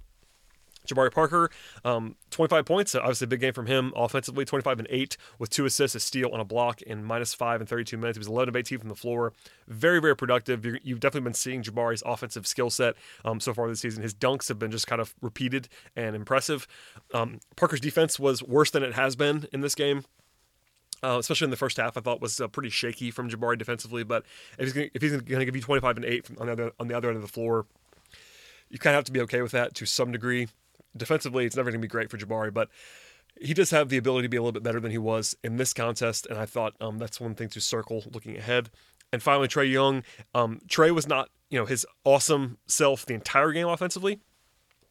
Jabari 0.87 1.11
Parker, 1.11 1.49
um, 1.85 2.15
25 2.31 2.65
points. 2.65 2.95
Obviously, 2.95 3.25
a 3.25 3.27
big 3.27 3.39
game 3.39 3.53
from 3.53 3.67
him 3.67 3.93
offensively. 3.95 4.45
25 4.45 4.79
and 4.79 4.87
8 4.89 5.17
with 5.39 5.49
two 5.49 5.65
assists, 5.65 5.95
a 5.95 5.99
steal, 5.99 6.29
on 6.33 6.39
a 6.39 6.45
block 6.45 6.81
in 6.81 7.03
minus 7.03 7.33
5 7.33 7.61
and 7.61 7.69
32 7.69 7.97
minutes. 7.97 8.17
He 8.17 8.19
was 8.19 8.27
11 8.27 8.49
of 8.49 8.55
18 8.55 8.79
from 8.79 8.89
the 8.89 8.95
floor. 8.95 9.33
Very, 9.67 9.99
very 10.01 10.15
productive. 10.15 10.65
you 10.65 10.79
have 10.93 10.99
definitely 10.99 11.25
been 11.25 11.33
seeing 11.33 11.63
Jabari's 11.63 12.03
offensive 12.05 12.45
skill 12.47 12.69
set 12.69 12.95
um, 13.23 13.39
so 13.39 13.53
far 13.53 13.67
this 13.67 13.79
season. 13.79 14.03
His 14.03 14.13
dunks 14.13 14.47
have 14.47 14.59
been 14.59 14.71
just 14.71 14.87
kind 14.87 15.01
of 15.01 15.13
repeated 15.21 15.69
and 15.95 16.15
impressive. 16.15 16.67
Um, 17.13 17.39
Parker's 17.55 17.79
defense 17.79 18.19
was 18.19 18.43
worse 18.43 18.71
than 18.71 18.83
it 18.83 18.93
has 18.93 19.15
been 19.15 19.47
in 19.51 19.61
this 19.61 19.75
game. 19.75 20.03
Uh, 21.03 21.17
especially 21.19 21.45
in 21.45 21.51
the 21.51 21.57
first 21.57 21.75
half, 21.75 21.97
I 21.97 21.99
thought 21.99 22.21
was 22.21 22.39
uh, 22.39 22.47
pretty 22.47 22.69
shaky 22.69 23.11
from 23.11 23.29
Jabari 23.29 23.57
defensively. 23.57 24.03
But 24.03 24.23
if 24.57 24.73
he's 24.73 25.11
going 25.11 25.21
to 25.25 25.45
give 25.45 25.55
you 25.55 25.61
25 25.61 25.97
and 25.97 26.05
8 26.05 26.29
on 26.39 26.45
the 26.47 26.51
other 26.53 26.71
on 26.79 26.87
the 26.87 26.95
other 26.95 27.09
end 27.09 27.17
of 27.17 27.21
the 27.21 27.27
floor, 27.27 27.65
you 28.69 28.79
kind 28.79 28.95
of 28.95 28.99
have 28.99 29.05
to 29.05 29.11
be 29.11 29.19
okay 29.21 29.41
with 29.41 29.51
that 29.51 29.75
to 29.75 29.85
some 29.85 30.13
degree 30.13 30.47
defensively, 30.95 31.45
it's 31.45 31.55
never 31.55 31.71
going 31.71 31.81
to 31.81 31.85
be 31.85 31.89
great 31.89 32.09
for 32.09 32.17
Jabari, 32.17 32.53
but 32.53 32.69
he 33.39 33.53
does 33.53 33.71
have 33.71 33.89
the 33.89 33.97
ability 33.97 34.25
to 34.25 34.29
be 34.29 34.37
a 34.37 34.41
little 34.41 34.51
bit 34.51 34.63
better 34.63 34.79
than 34.79 34.91
he 34.91 34.97
was 34.97 35.35
in 35.43 35.57
this 35.57 35.73
contest, 35.73 36.27
and 36.29 36.37
I 36.37 36.45
thought 36.45 36.73
um, 36.79 36.97
that's 36.99 37.19
one 37.19 37.35
thing 37.35 37.49
to 37.49 37.61
circle 37.61 38.03
looking 38.11 38.37
ahead. 38.37 38.69
And 39.11 39.21
finally, 39.21 39.47
Trae 39.47 39.71
Young. 39.71 40.03
Um, 40.33 40.59
Trae 40.67 40.91
was 40.91 41.07
not, 41.07 41.29
you 41.49 41.59
know, 41.59 41.65
his 41.65 41.85
awesome 42.03 42.57
self 42.65 43.05
the 43.05 43.13
entire 43.13 43.51
game 43.51 43.67
offensively. 43.67 44.13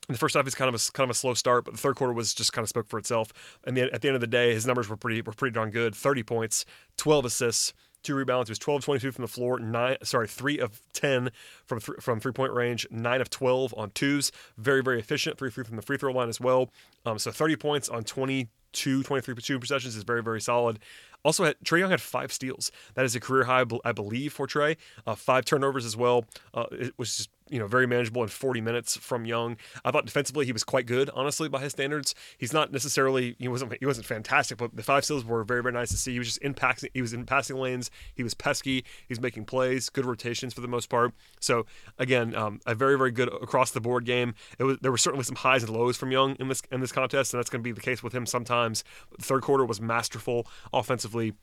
In 0.08 0.14
the 0.14 0.18
first 0.18 0.34
half, 0.34 0.44
he's 0.44 0.54
kind 0.54 0.68
of 0.68 0.74
a 0.74 0.92
kind 0.92 1.08
of 1.08 1.14
a 1.14 1.18
slow 1.18 1.34
start, 1.34 1.64
but 1.64 1.74
the 1.74 1.80
third 1.80 1.96
quarter 1.96 2.12
was 2.12 2.34
just 2.34 2.52
kind 2.52 2.64
of 2.64 2.68
spoke 2.68 2.88
for 2.88 2.98
itself. 2.98 3.32
And 3.64 3.76
the, 3.76 3.92
at 3.92 4.02
the 4.02 4.08
end 4.08 4.14
of 4.16 4.20
the 4.20 4.26
day, 4.26 4.52
his 4.52 4.66
numbers 4.66 4.88
were 4.88 4.96
pretty 4.96 5.22
were 5.22 5.32
pretty 5.32 5.54
darn 5.54 5.70
good. 5.70 5.94
Thirty 5.94 6.22
points, 6.22 6.64
twelve 6.96 7.24
assists, 7.24 7.72
two 8.02 8.14
rebounds. 8.14 8.48
He 8.48 8.52
was 8.52 8.58
12 8.58 8.84
22 8.84 9.12
from 9.12 9.22
the 9.22 9.28
floor, 9.28 9.58
nine 9.58 9.96
sorry, 10.02 10.28
three 10.28 10.58
of 10.58 10.80
10 10.92 11.30
from 11.64 11.80
th- 11.80 11.98
from 12.00 12.20
three 12.20 12.32
point 12.32 12.52
range, 12.52 12.86
nine 12.90 13.20
of 13.20 13.30
12 13.30 13.74
on 13.76 13.90
twos. 13.90 14.32
Very 14.58 14.82
very 14.82 14.98
efficient. 15.00 15.38
Three 15.38 15.50
free 15.50 15.64
from 15.64 15.76
the 15.76 15.82
free 15.82 15.96
throw 15.96 16.12
line 16.12 16.28
as 16.28 16.40
well. 16.40 16.70
Um, 17.06 17.18
so 17.18 17.30
30 17.30 17.56
points 17.56 17.88
on 17.88 18.04
22, 18.04 19.02
23 19.02 19.34
shooting 19.40 19.60
possessions 19.60 19.96
is 19.96 20.02
very 20.02 20.22
very 20.22 20.40
solid. 20.40 20.78
Also, 21.24 21.44
had, 21.44 21.56
Trae 21.64 21.78
Young 21.78 21.90
had 21.90 22.00
five 22.00 22.32
steals. 22.32 22.72
That 22.94 23.04
is 23.04 23.14
a 23.14 23.20
career 23.20 23.44
high, 23.44 23.64
I 23.84 23.92
believe, 23.92 24.32
for 24.32 24.46
Trae. 24.46 24.76
Uh, 25.06 25.14
five 25.14 25.44
turnovers 25.44 25.84
as 25.84 25.96
well. 25.96 26.24
Uh, 26.52 26.66
it 26.72 26.94
was 26.98 27.16
just 27.16 27.30
you 27.52 27.58
know 27.58 27.66
very 27.66 27.86
manageable 27.86 28.22
in 28.22 28.28
40 28.28 28.62
minutes 28.62 28.96
from 28.96 29.26
Young. 29.26 29.58
I 29.84 29.90
thought 29.90 30.06
defensively 30.06 30.46
he 30.46 30.52
was 30.52 30.64
quite 30.64 30.86
good, 30.86 31.10
honestly, 31.14 31.48
by 31.48 31.60
his 31.60 31.72
standards. 31.72 32.14
He's 32.38 32.52
not 32.52 32.72
necessarily 32.72 33.36
he 33.38 33.46
wasn't 33.46 33.76
he 33.78 33.86
wasn't 33.86 34.06
fantastic, 34.06 34.56
but 34.56 34.74
the 34.74 34.82
five 34.82 35.04
steals 35.04 35.24
were 35.24 35.44
very 35.44 35.62
very 35.62 35.74
nice 35.74 35.90
to 35.90 35.96
see. 35.98 36.12
He 36.12 36.18
was 36.18 36.28
just 36.28 36.38
in 36.38 36.54
passing 36.54 36.88
he 36.94 37.02
was 37.02 37.12
in 37.12 37.26
passing 37.26 37.56
lanes. 37.56 37.90
He 38.14 38.22
was 38.22 38.32
pesky. 38.32 38.76
He 38.76 39.10
was 39.10 39.20
making 39.20 39.44
plays, 39.44 39.90
good 39.90 40.06
rotations 40.06 40.54
for 40.54 40.62
the 40.62 40.68
most 40.68 40.88
part. 40.88 41.12
So 41.40 41.66
again, 41.98 42.34
um, 42.34 42.60
a 42.66 42.74
very 42.74 42.96
very 42.96 43.10
good 43.10 43.28
across 43.28 43.70
the 43.70 43.80
board 43.80 44.06
game. 44.06 44.34
It 44.58 44.64
was 44.64 44.78
there 44.80 44.90
were 44.90 44.98
certainly 44.98 45.24
some 45.24 45.36
highs 45.36 45.62
and 45.62 45.72
lows 45.72 45.98
from 45.98 46.10
Young 46.10 46.36
in 46.36 46.48
this 46.48 46.62
in 46.72 46.80
this 46.80 46.92
contest, 46.92 47.34
and 47.34 47.38
that's 47.38 47.50
going 47.50 47.60
to 47.60 47.64
be 47.64 47.72
the 47.72 47.82
case 47.82 48.02
with 48.02 48.14
him 48.14 48.24
sometimes. 48.24 48.82
The 49.18 49.24
third 49.24 49.42
quarter 49.42 49.66
was 49.66 49.80
masterful 49.80 50.46
offensively 50.72 51.34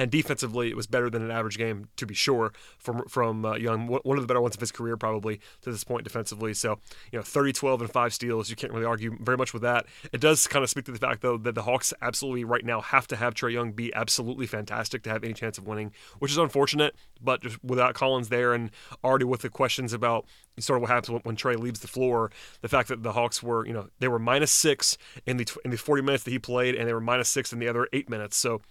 and 0.00 0.10
defensively, 0.10 0.70
it 0.70 0.76
was 0.76 0.86
better 0.86 1.10
than 1.10 1.22
an 1.22 1.30
average 1.30 1.58
game, 1.58 1.90
to 1.96 2.06
be 2.06 2.14
sure, 2.14 2.54
from 2.78 3.06
from 3.06 3.44
uh, 3.44 3.56
Young. 3.56 3.86
One 3.86 4.16
of 4.16 4.22
the 4.22 4.26
better 4.26 4.40
ones 4.40 4.54
of 4.54 4.60
his 4.60 4.72
career, 4.72 4.96
probably 4.96 5.40
to 5.60 5.70
this 5.70 5.84
point 5.84 6.04
defensively. 6.04 6.54
So, 6.54 6.78
you 7.12 7.18
know, 7.18 7.22
30, 7.22 7.52
12, 7.52 7.82
and 7.82 7.90
five 7.90 8.14
steals. 8.14 8.48
You 8.48 8.56
can't 8.56 8.72
really 8.72 8.86
argue 8.86 9.14
very 9.20 9.36
much 9.36 9.52
with 9.52 9.60
that. 9.60 9.84
It 10.10 10.22
does 10.22 10.46
kind 10.46 10.62
of 10.62 10.70
speak 10.70 10.86
to 10.86 10.92
the 10.92 10.98
fact, 10.98 11.20
though, 11.20 11.36
that 11.36 11.54
the 11.54 11.64
Hawks 11.64 11.92
absolutely 12.00 12.44
right 12.44 12.64
now 12.64 12.80
have 12.80 13.06
to 13.08 13.16
have 13.16 13.34
Trae 13.34 13.52
Young 13.52 13.72
be 13.72 13.92
absolutely 13.92 14.46
fantastic 14.46 15.02
to 15.02 15.10
have 15.10 15.22
any 15.22 15.34
chance 15.34 15.58
of 15.58 15.66
winning, 15.66 15.92
which 16.18 16.32
is 16.32 16.38
unfortunate. 16.38 16.96
But 17.20 17.42
just 17.42 17.62
without 17.62 17.92
Collins 17.92 18.30
there, 18.30 18.54
and 18.54 18.70
already 19.04 19.26
with 19.26 19.42
the 19.42 19.50
questions 19.50 19.92
about 19.92 20.24
sort 20.58 20.78
of 20.78 20.80
what 20.80 20.90
happens 20.90 21.10
when, 21.10 21.20
when 21.24 21.36
Trae 21.36 21.58
leaves 21.58 21.80
the 21.80 21.88
floor, 21.88 22.30
the 22.62 22.68
fact 22.68 22.88
that 22.88 23.02
the 23.02 23.12
Hawks 23.12 23.42
were, 23.42 23.66
you 23.66 23.74
know, 23.74 23.88
they 23.98 24.08
were 24.08 24.18
minus 24.18 24.50
six 24.50 24.96
in 25.26 25.36
the 25.36 25.46
in 25.62 25.70
the 25.70 25.76
40 25.76 26.00
minutes 26.00 26.24
that 26.24 26.30
he 26.30 26.38
played, 26.38 26.74
and 26.74 26.88
they 26.88 26.94
were 26.94 27.02
minus 27.02 27.28
six 27.28 27.52
in 27.52 27.58
the 27.58 27.68
other 27.68 27.86
eight 27.92 28.08
minutes. 28.08 28.38
So 28.38 28.62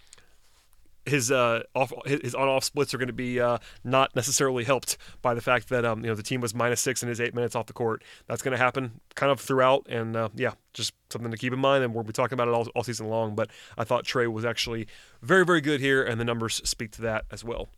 his 1.10 1.30
uh 1.30 1.62
off 1.74 1.92
his 2.06 2.34
on 2.34 2.48
off 2.48 2.64
splits 2.64 2.94
are 2.94 2.98
going 2.98 3.08
to 3.08 3.12
be 3.12 3.40
uh, 3.40 3.58
not 3.84 4.14
necessarily 4.16 4.64
helped 4.64 4.96
by 5.22 5.34
the 5.34 5.40
fact 5.40 5.68
that 5.68 5.84
um 5.84 6.00
you 6.00 6.06
know 6.06 6.14
the 6.14 6.22
team 6.22 6.40
was 6.40 6.54
minus 6.54 6.80
six 6.80 7.02
in 7.02 7.08
his 7.08 7.20
eight 7.20 7.34
minutes 7.34 7.54
off 7.54 7.66
the 7.66 7.72
court. 7.72 8.02
That's 8.26 8.42
going 8.42 8.52
to 8.52 8.58
happen 8.58 9.00
kind 9.14 9.30
of 9.30 9.40
throughout, 9.40 9.86
and 9.88 10.16
uh, 10.16 10.28
yeah, 10.34 10.52
just 10.72 10.94
something 11.10 11.30
to 11.30 11.36
keep 11.36 11.52
in 11.52 11.58
mind. 11.58 11.84
And 11.84 11.94
we'll 11.94 12.04
be 12.04 12.12
talking 12.12 12.34
about 12.34 12.48
it 12.48 12.54
all, 12.54 12.66
all 12.74 12.82
season 12.82 13.08
long. 13.08 13.34
But 13.34 13.50
I 13.76 13.84
thought 13.84 14.04
Trae 14.04 14.32
was 14.32 14.44
actually 14.44 14.86
very 15.22 15.44
very 15.44 15.60
good 15.60 15.80
here, 15.80 16.02
and 16.02 16.20
the 16.20 16.24
numbers 16.24 16.60
speak 16.64 16.92
to 16.92 17.02
that 17.02 17.24
as 17.30 17.44
well. 17.44 17.68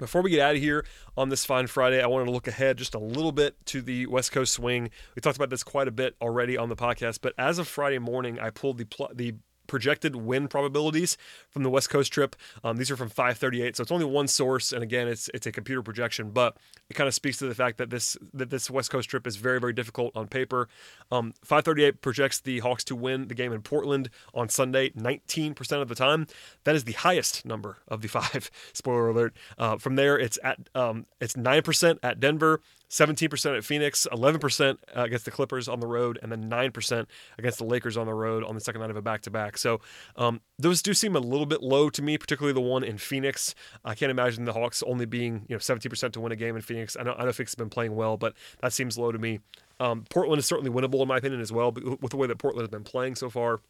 Before 0.00 0.22
we 0.22 0.30
get 0.30 0.40
out 0.40 0.56
of 0.56 0.62
here 0.62 0.86
on 1.14 1.28
this 1.28 1.44
fine 1.44 1.66
Friday, 1.66 2.02
I 2.02 2.06
wanted 2.06 2.24
to 2.24 2.30
look 2.30 2.48
ahead 2.48 2.78
just 2.78 2.94
a 2.94 2.98
little 2.98 3.32
bit 3.32 3.54
to 3.66 3.82
the 3.82 4.06
West 4.06 4.32
Coast 4.32 4.54
swing. 4.54 4.88
We 5.14 5.20
talked 5.20 5.36
about 5.36 5.50
this 5.50 5.62
quite 5.62 5.88
a 5.88 5.90
bit 5.90 6.16
already 6.22 6.56
on 6.56 6.70
the 6.70 6.76
podcast, 6.76 7.18
but 7.20 7.34
as 7.36 7.58
of 7.58 7.68
Friday 7.68 7.98
morning, 7.98 8.38
I 8.40 8.48
pulled 8.48 8.78
the 8.78 8.86
pl- 8.86 9.10
the 9.14 9.34
projected 9.70 10.16
win 10.16 10.48
probabilities 10.48 11.16
from 11.48 11.62
the 11.62 11.70
West 11.70 11.88
Coast 11.88 12.12
trip. 12.12 12.34
Um, 12.64 12.76
these 12.76 12.90
are 12.90 12.96
from 12.96 13.08
538, 13.08 13.76
so 13.76 13.82
it's 13.82 13.92
only 13.92 14.04
one 14.04 14.26
source, 14.26 14.72
and 14.72 14.82
again, 14.82 15.06
it's 15.06 15.30
it's 15.32 15.46
a 15.46 15.52
computer 15.52 15.80
projection, 15.80 16.30
but 16.30 16.56
it 16.90 16.94
kind 16.94 17.06
of 17.06 17.14
speaks 17.14 17.38
to 17.38 17.46
the 17.46 17.54
fact 17.54 17.78
that 17.78 17.88
this 17.88 18.16
that 18.34 18.50
this 18.50 18.68
West 18.68 18.90
Coast 18.90 19.08
trip 19.08 19.26
is 19.28 19.36
very 19.36 19.60
very 19.60 19.72
difficult 19.72 20.14
on 20.16 20.26
paper. 20.26 20.68
Um, 21.12 21.32
538 21.44 22.02
projects 22.02 22.40
the 22.40 22.58
Hawks 22.58 22.82
to 22.84 22.96
win 22.96 23.28
the 23.28 23.34
game 23.34 23.52
in 23.52 23.62
Portland 23.62 24.10
on 24.34 24.48
Sunday 24.48 24.90
19% 24.90 25.80
of 25.80 25.88
the 25.88 25.94
time. 25.94 26.26
That 26.64 26.74
is 26.74 26.84
the 26.84 26.92
highest 26.92 27.46
number 27.46 27.78
of 27.86 28.02
the 28.02 28.08
five. 28.18 28.50
Spoiler 28.72 29.08
alert. 29.08 29.36
Uh, 29.56 29.76
from 29.78 29.94
there, 29.94 30.18
it's 30.18 30.38
at 30.42 30.58
um, 30.74 31.06
it's 31.20 31.34
9% 31.34 31.98
at 32.02 32.18
Denver. 32.18 32.60
17% 32.90 33.56
at 33.56 33.64
Phoenix, 33.64 34.06
11% 34.12 34.78
against 34.94 35.24
the 35.24 35.30
Clippers 35.30 35.68
on 35.68 35.78
the 35.78 35.86
road, 35.86 36.18
and 36.22 36.30
then 36.30 36.50
9% 36.50 37.06
against 37.38 37.58
the 37.58 37.64
Lakers 37.64 37.96
on 37.96 38.06
the 38.06 38.14
road 38.14 38.42
on 38.42 38.54
the 38.54 38.60
second 38.60 38.80
night 38.80 38.90
of 38.90 38.96
a 38.96 39.02
back 39.02 39.22
to 39.22 39.30
back. 39.30 39.56
So 39.56 39.80
um, 40.16 40.40
those 40.58 40.82
do 40.82 40.92
seem 40.92 41.14
a 41.14 41.20
little 41.20 41.46
bit 41.46 41.62
low 41.62 41.88
to 41.90 42.02
me, 42.02 42.18
particularly 42.18 42.52
the 42.52 42.60
one 42.60 42.82
in 42.82 42.98
Phoenix. 42.98 43.54
I 43.84 43.94
can't 43.94 44.10
imagine 44.10 44.44
the 44.44 44.52
Hawks 44.52 44.82
only 44.82 45.06
being 45.06 45.46
you 45.48 45.54
know 45.54 45.60
17% 45.60 46.12
to 46.12 46.20
win 46.20 46.32
a 46.32 46.36
game 46.36 46.56
in 46.56 46.62
Phoenix. 46.62 46.96
I 46.98 47.04
know, 47.04 47.14
I 47.16 47.24
know 47.24 47.32
Phoenix 47.32 47.52
has 47.52 47.56
been 47.56 47.70
playing 47.70 47.94
well, 47.94 48.16
but 48.16 48.34
that 48.60 48.72
seems 48.72 48.98
low 48.98 49.12
to 49.12 49.18
me. 49.18 49.40
Um, 49.78 50.04
Portland 50.10 50.40
is 50.40 50.46
certainly 50.46 50.70
winnable 50.70 51.00
in 51.00 51.08
my 51.08 51.18
opinion 51.18 51.40
as 51.40 51.52
well, 51.52 51.72
with 51.72 52.10
the 52.10 52.16
way 52.16 52.26
that 52.26 52.38
Portland 52.38 52.62
has 52.62 52.70
been 52.70 52.84
playing 52.84 53.14
so 53.14 53.30
far. 53.30 53.60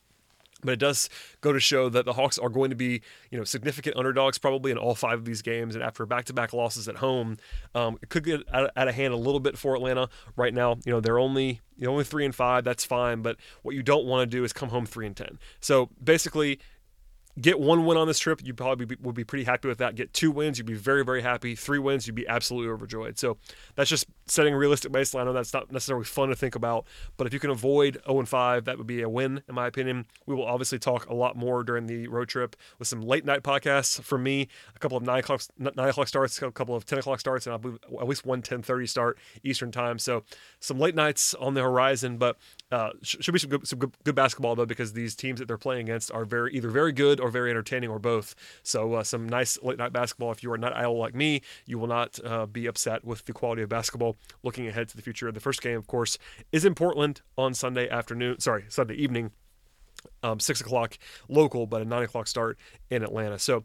But 0.62 0.73
it 0.73 0.79
does 0.79 1.09
go 1.40 1.53
to 1.53 1.61
show 1.61 1.88
that 1.88 2.05
the 2.05 2.12
Hawks 2.12 2.38
are 2.38 2.49
going 2.49 2.70
to 2.70 2.77
be, 2.77 3.01
you 3.31 3.38
know, 3.38 3.44
significant 3.44 3.96
underdogs 3.96 4.38
probably 4.38 4.70
in 4.70 4.79
all 4.79 4.94
five 4.94 5.18
of 5.18 5.25
these 5.25 5.42
games. 5.42 5.75
And 5.75 5.83
after 5.83 6.05
back-to-back 6.07 6.53
losses 6.53 6.88
at 6.88 6.96
home, 6.96 7.38
um, 7.75 7.99
it 8.03 8.09
could 8.09 8.25
get 8.25 8.42
out, 8.53 8.70
of 8.77 8.94
hand 8.94 9.14
a 9.14 9.16
little 9.16 9.40
bit 9.40 9.57
for 9.57 9.75
Atlanta 9.75 10.09
right 10.37 10.53
now. 10.53 10.77
You 10.85 10.92
know, 10.92 11.01
they're 11.01 11.18
only 11.18 11.61
you 11.77 11.87
know, 11.87 11.92
only 11.92 12.05
three 12.05 12.25
and 12.25 12.35
five. 12.35 12.64
That's 12.64 12.85
fine. 12.85 13.23
But 13.23 13.37
what 13.62 13.75
you 13.75 13.83
don't 13.83 14.05
want 14.05 14.31
to 14.31 14.37
do 14.37 14.44
is 14.44 14.53
come 14.53 14.68
home 14.68 14.87
three 14.87 15.07
and 15.07 15.16
ten. 15.16 15.38
So 15.61 15.88
basically, 16.03 16.61
Get 17.40 17.61
one 17.61 17.87
win 17.87 17.97
on 17.97 18.09
this 18.09 18.19
trip, 18.19 18.40
you 18.45 18.55
probably 18.55 18.87
be, 18.87 18.97
would 19.01 19.14
be 19.14 19.25
pretty 19.25 19.45
happy 19.45 19.69
with 19.69 19.79
that. 19.79 19.95
Get 19.95 20.12
two 20.12 20.31
wins, 20.31 20.59
you'd 20.59 20.66
be 20.66 20.75
very, 20.75 21.05
very 21.05 21.23
happy. 21.23 21.55
Three 21.55 21.79
wins, 21.79 22.07
you'd 22.07 22.16
be 22.16 22.27
absolutely 22.27 22.71
overjoyed. 22.71 23.19
So 23.19 23.37
that's 23.77 23.88
just 23.88 24.07
setting 24.27 24.53
a 24.53 24.59
realistic 24.59 24.90
baseline. 24.90 25.23
I 25.23 25.25
know 25.25 25.33
that's 25.33 25.53
not 25.55 25.71
necessarily 25.71 26.05
fun 26.05 26.29
to 26.31 26.35
think 26.35 26.55
about, 26.55 26.87
but 27.16 27.27
if 27.27 27.33
you 27.33 27.38
can 27.38 27.51
avoid 27.51 28.01
0 28.07 28.25
5, 28.25 28.64
that 28.64 28.79
would 28.79 28.87
be 28.87 29.03
a 29.03 29.09
win, 29.09 29.43
in 29.49 29.55
my 29.55 29.69
opinion. 29.69 30.07
We 30.27 30.35
will 30.35 30.45
obviously 30.45 30.79
talk 30.79 31.07
a 31.07 31.14
lot 31.14 31.37
more 31.37 31.62
during 31.62 31.87
the 31.87 32.09
road 32.09 32.29
trip 32.29 32.57
with 32.79 32.88
some 32.88 33.01
late 33.01 33.25
night 33.25 33.43
podcasts 33.43 34.03
for 34.03 34.19
me, 34.19 34.49
a 34.75 34.79
couple 34.79 34.99
of 34.99 35.05
9 35.05 35.19
o'clock, 35.21 35.43
9 35.59 35.73
o'clock 35.79 36.09
starts, 36.09 36.40
a 36.43 36.51
couple 36.51 36.75
of 36.75 36.85
10 36.85 36.99
o'clock 36.99 37.21
starts, 37.21 37.47
and 37.47 37.55
I 37.55 37.59
believe 37.59 37.79
at 38.01 38.09
least 38.09 38.27
one 38.27 38.43
10.30 38.43 38.88
start 38.88 39.19
Eastern 39.45 39.71
time. 39.71 39.99
So 39.99 40.25
some 40.59 40.79
late 40.79 40.95
nights 40.95 41.35
on 41.35 41.55
the 41.55 41.62
horizon, 41.62 42.19
but 42.19 42.37
uh, 42.73 42.90
should 43.03 43.33
be 43.33 43.38
some 43.38 43.51
good, 43.51 43.66
some 43.66 43.79
good, 43.79 43.93
good, 44.05 44.14
basketball 44.14 44.55
though, 44.55 44.66
because 44.66 44.93
these 44.93 45.14
teams 45.14 45.38
that 45.38 45.49
they're 45.49 45.59
playing 45.59 45.83
against 45.83 46.11
are 46.12 46.25
very 46.25 46.55
either 46.55 46.71
very 46.71 46.93
good 46.93 47.19
or 47.20 47.30
very 47.30 47.50
entertaining 47.50 47.90
or 47.90 47.98
both. 47.98 48.35
So 48.62 48.94
uh, 48.94 49.04
some 49.04 49.28
nice 49.28 49.59
late 49.62 49.78
night 49.78 49.92
basketball. 49.92 50.33
If 50.33 50.42
you 50.42 50.52
are 50.52 50.59
not 50.59 50.76
idle 50.76 50.98
like 50.98 51.14
me, 51.14 51.42
you 51.66 51.78
will 51.78 51.87
not 51.87 52.18
uh, 52.24 52.46
be 52.46 52.66
upset 52.66 53.04
with 53.04 53.24
the 53.24 53.33
quality 53.33 53.62
of 53.62 53.68
basketball. 53.68 54.16
Looking 54.42 54.66
ahead 54.68 54.88
to 54.88 54.96
the 54.96 55.02
future, 55.02 55.30
the 55.30 55.40
first 55.40 55.62
game, 55.62 55.76
of 55.76 55.87
course, 55.87 56.18
is 56.52 56.64
in 56.64 56.74
Portland 56.74 57.22
on 57.37 57.54
Sunday 57.54 57.88
afternoon. 57.88 58.40
Sorry, 58.40 58.64
Sunday 58.68 58.94
evening, 58.94 59.30
um, 60.22 60.40
six 60.40 60.61
o'clock 60.61 60.98
local, 61.28 61.66
but 61.66 61.83
a 61.83 61.85
nine 61.85 62.02
o'clock 62.02 62.26
start 62.26 62.59
in 62.90 63.02
Atlanta. 63.02 63.38
So 63.38 63.64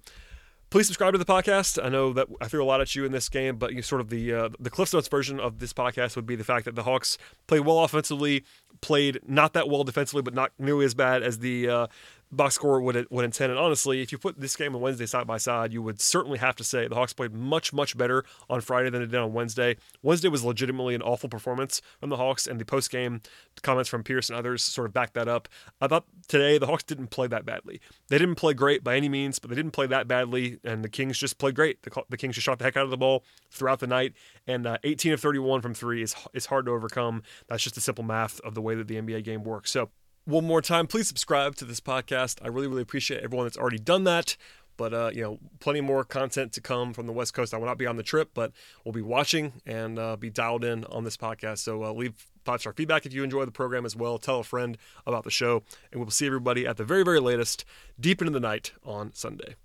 Please 0.71 0.87
subscribe 0.87 1.13
to 1.13 1.17
the 1.17 1.25
podcast. 1.25 1.81
I 1.81 1.89
know 1.89 2.11
that 2.13 2.27
I 2.41 2.47
threw 2.47 2.61
a 2.61 2.65
lot 2.65 2.81
at 2.81 2.95
you 2.95 3.05
in 3.05 3.11
this 3.11 3.29
game, 3.29 3.57
but 3.57 3.73
you 3.73 3.81
sort 3.81 4.01
of 4.01 4.09
the 4.09 4.33
uh, 4.33 4.49
the 4.59 4.69
Cliff 4.69 4.93
Notes 4.93 5.07
version 5.07 5.39
of 5.39 5.59
this 5.59 5.71
podcast 5.73 6.15
would 6.15 6.25
be 6.25 6.35
the 6.35 6.43
fact 6.43 6.65
that 6.65 6.75
the 6.75 6.83
Hawks 6.83 7.17
played 7.47 7.61
well 7.61 7.79
offensively, 7.83 8.43
played 8.81 9.19
not 9.25 9.53
that 9.53 9.69
well 9.69 9.83
defensively, 9.83 10.21
but 10.21 10.33
not 10.33 10.51
nearly 10.57 10.83
as 10.83 10.93
bad 10.93 11.23
as 11.23 11.39
the 11.39 11.69
uh, 11.69 11.87
box 12.35 12.55
score 12.55 12.81
would 12.81 13.07
would 13.09 13.25
intend. 13.25 13.51
And 13.51 13.59
honestly, 13.59 14.01
if 14.01 14.11
you 14.11 14.17
put 14.17 14.39
this 14.39 14.55
game 14.55 14.75
on 14.75 14.81
Wednesday 14.81 15.05
side 15.05 15.27
by 15.27 15.37
side, 15.37 15.73
you 15.73 15.81
would 15.81 16.01
certainly 16.01 16.37
have 16.39 16.55
to 16.57 16.63
say 16.63 16.87
the 16.87 16.95
Hawks 16.95 17.13
played 17.13 17.33
much 17.33 17.73
much 17.73 17.97
better 17.97 18.23
on 18.49 18.61
Friday 18.61 18.89
than 18.89 19.01
they 19.01 19.07
did 19.07 19.19
on 19.19 19.33
Wednesday. 19.33 19.77
Wednesday 20.01 20.27
was 20.27 20.43
legitimately 20.43 20.95
an 20.95 21.01
awful 21.01 21.29
performance 21.29 21.81
from 21.99 22.09
the 22.09 22.17
Hawks, 22.17 22.47
and 22.47 22.59
the 22.59 22.65
post 22.65 22.91
game 22.91 23.21
comments 23.61 23.89
from 23.89 24.03
Pierce 24.03 24.29
and 24.29 24.37
others 24.37 24.63
sort 24.63 24.87
of 24.87 24.93
back 24.93 25.13
that 25.13 25.27
up. 25.27 25.47
I 25.81 25.87
thought 25.87 26.05
today 26.27 26.57
the 26.57 26.67
Hawks 26.67 26.83
didn't 26.83 27.07
play 27.07 27.27
that 27.27 27.45
badly. 27.45 27.79
They 28.09 28.17
didn't 28.17 28.35
play 28.35 28.53
great 28.53 28.83
by 28.83 28.95
any 28.95 29.09
means, 29.09 29.39
but 29.39 29.49
they 29.49 29.55
didn't 29.55 29.71
play 29.71 29.87
that 29.87 30.07
badly, 30.07 30.59
and 30.63 30.83
the 30.83 30.89
Kings 30.89 31.17
just 31.17 31.37
played 31.37 31.55
great. 31.55 31.83
The, 31.83 32.03
the 32.09 32.17
Kings 32.17 32.35
just 32.35 32.45
shot 32.45 32.59
the 32.59 32.65
heck 32.65 32.77
out 32.77 32.83
of 32.83 32.91
the 32.91 32.97
ball 32.97 33.23
throughout 33.51 33.79
the 33.79 33.87
night, 33.87 34.13
and 34.47 34.67
uh, 34.67 34.77
18 34.83 35.13
of 35.13 35.21
31 35.21 35.61
from 35.61 35.73
three 35.73 36.01
is 36.01 36.15
is 36.33 36.47
hard 36.47 36.65
to 36.65 36.71
overcome. 36.71 37.23
That's 37.47 37.63
just 37.63 37.75
the 37.75 37.81
simple 37.81 38.03
math 38.03 38.39
of 38.41 38.53
the 38.53 38.61
way 38.61 38.75
that 38.75 38.87
the 38.87 38.95
NBA 38.95 39.23
game 39.23 39.43
works. 39.43 39.71
So 39.71 39.89
one 40.25 40.45
more 40.45 40.61
time, 40.61 40.87
please 40.87 41.07
subscribe 41.07 41.55
to 41.55 41.65
this 41.65 41.79
podcast. 41.79 42.39
I 42.43 42.47
really, 42.47 42.67
really 42.67 42.81
appreciate 42.81 43.23
everyone 43.23 43.45
that's 43.45 43.57
already 43.57 43.79
done 43.79 44.03
that. 44.05 44.35
But 44.77 44.93
uh, 44.93 45.11
you 45.13 45.21
know, 45.21 45.39
plenty 45.59 45.81
more 45.81 46.03
content 46.03 46.51
to 46.53 46.61
come 46.61 46.93
from 46.93 47.07
the 47.07 47.13
West 47.13 47.33
Coast. 47.33 47.53
I 47.53 47.57
will 47.57 47.65
not 47.65 47.77
be 47.77 47.87
on 47.87 47.95
the 47.95 48.03
trip, 48.03 48.31
but 48.33 48.51
we'll 48.83 48.91
be 48.91 49.01
watching 49.01 49.53
and 49.65 49.97
uh, 49.97 50.17
be 50.17 50.29
dialed 50.29 50.65
in 50.65 50.83
on 50.85 51.05
this 51.05 51.15
podcast. 51.15 51.59
So 51.59 51.83
uh, 51.83 51.93
leave 51.93 52.13
five 52.43 52.59
star 52.59 52.73
feedback 52.73 53.05
if 53.05 53.13
you 53.13 53.23
enjoy 53.23 53.45
the 53.45 53.51
program 53.51 53.85
as 53.85 53.95
well. 53.95 54.17
Tell 54.17 54.39
a 54.39 54.43
friend 54.43 54.77
about 55.07 55.23
the 55.23 55.31
show, 55.31 55.63
and 55.91 56.01
we'll 56.01 56.09
see 56.09 56.27
everybody 56.27 56.67
at 56.67 56.77
the 56.77 56.83
very, 56.83 57.03
very 57.03 57.19
latest, 57.19 57.63
deep 57.99 58.21
into 58.21 58.33
the 58.33 58.39
night 58.39 58.73
on 58.83 59.13
Sunday. 59.13 59.55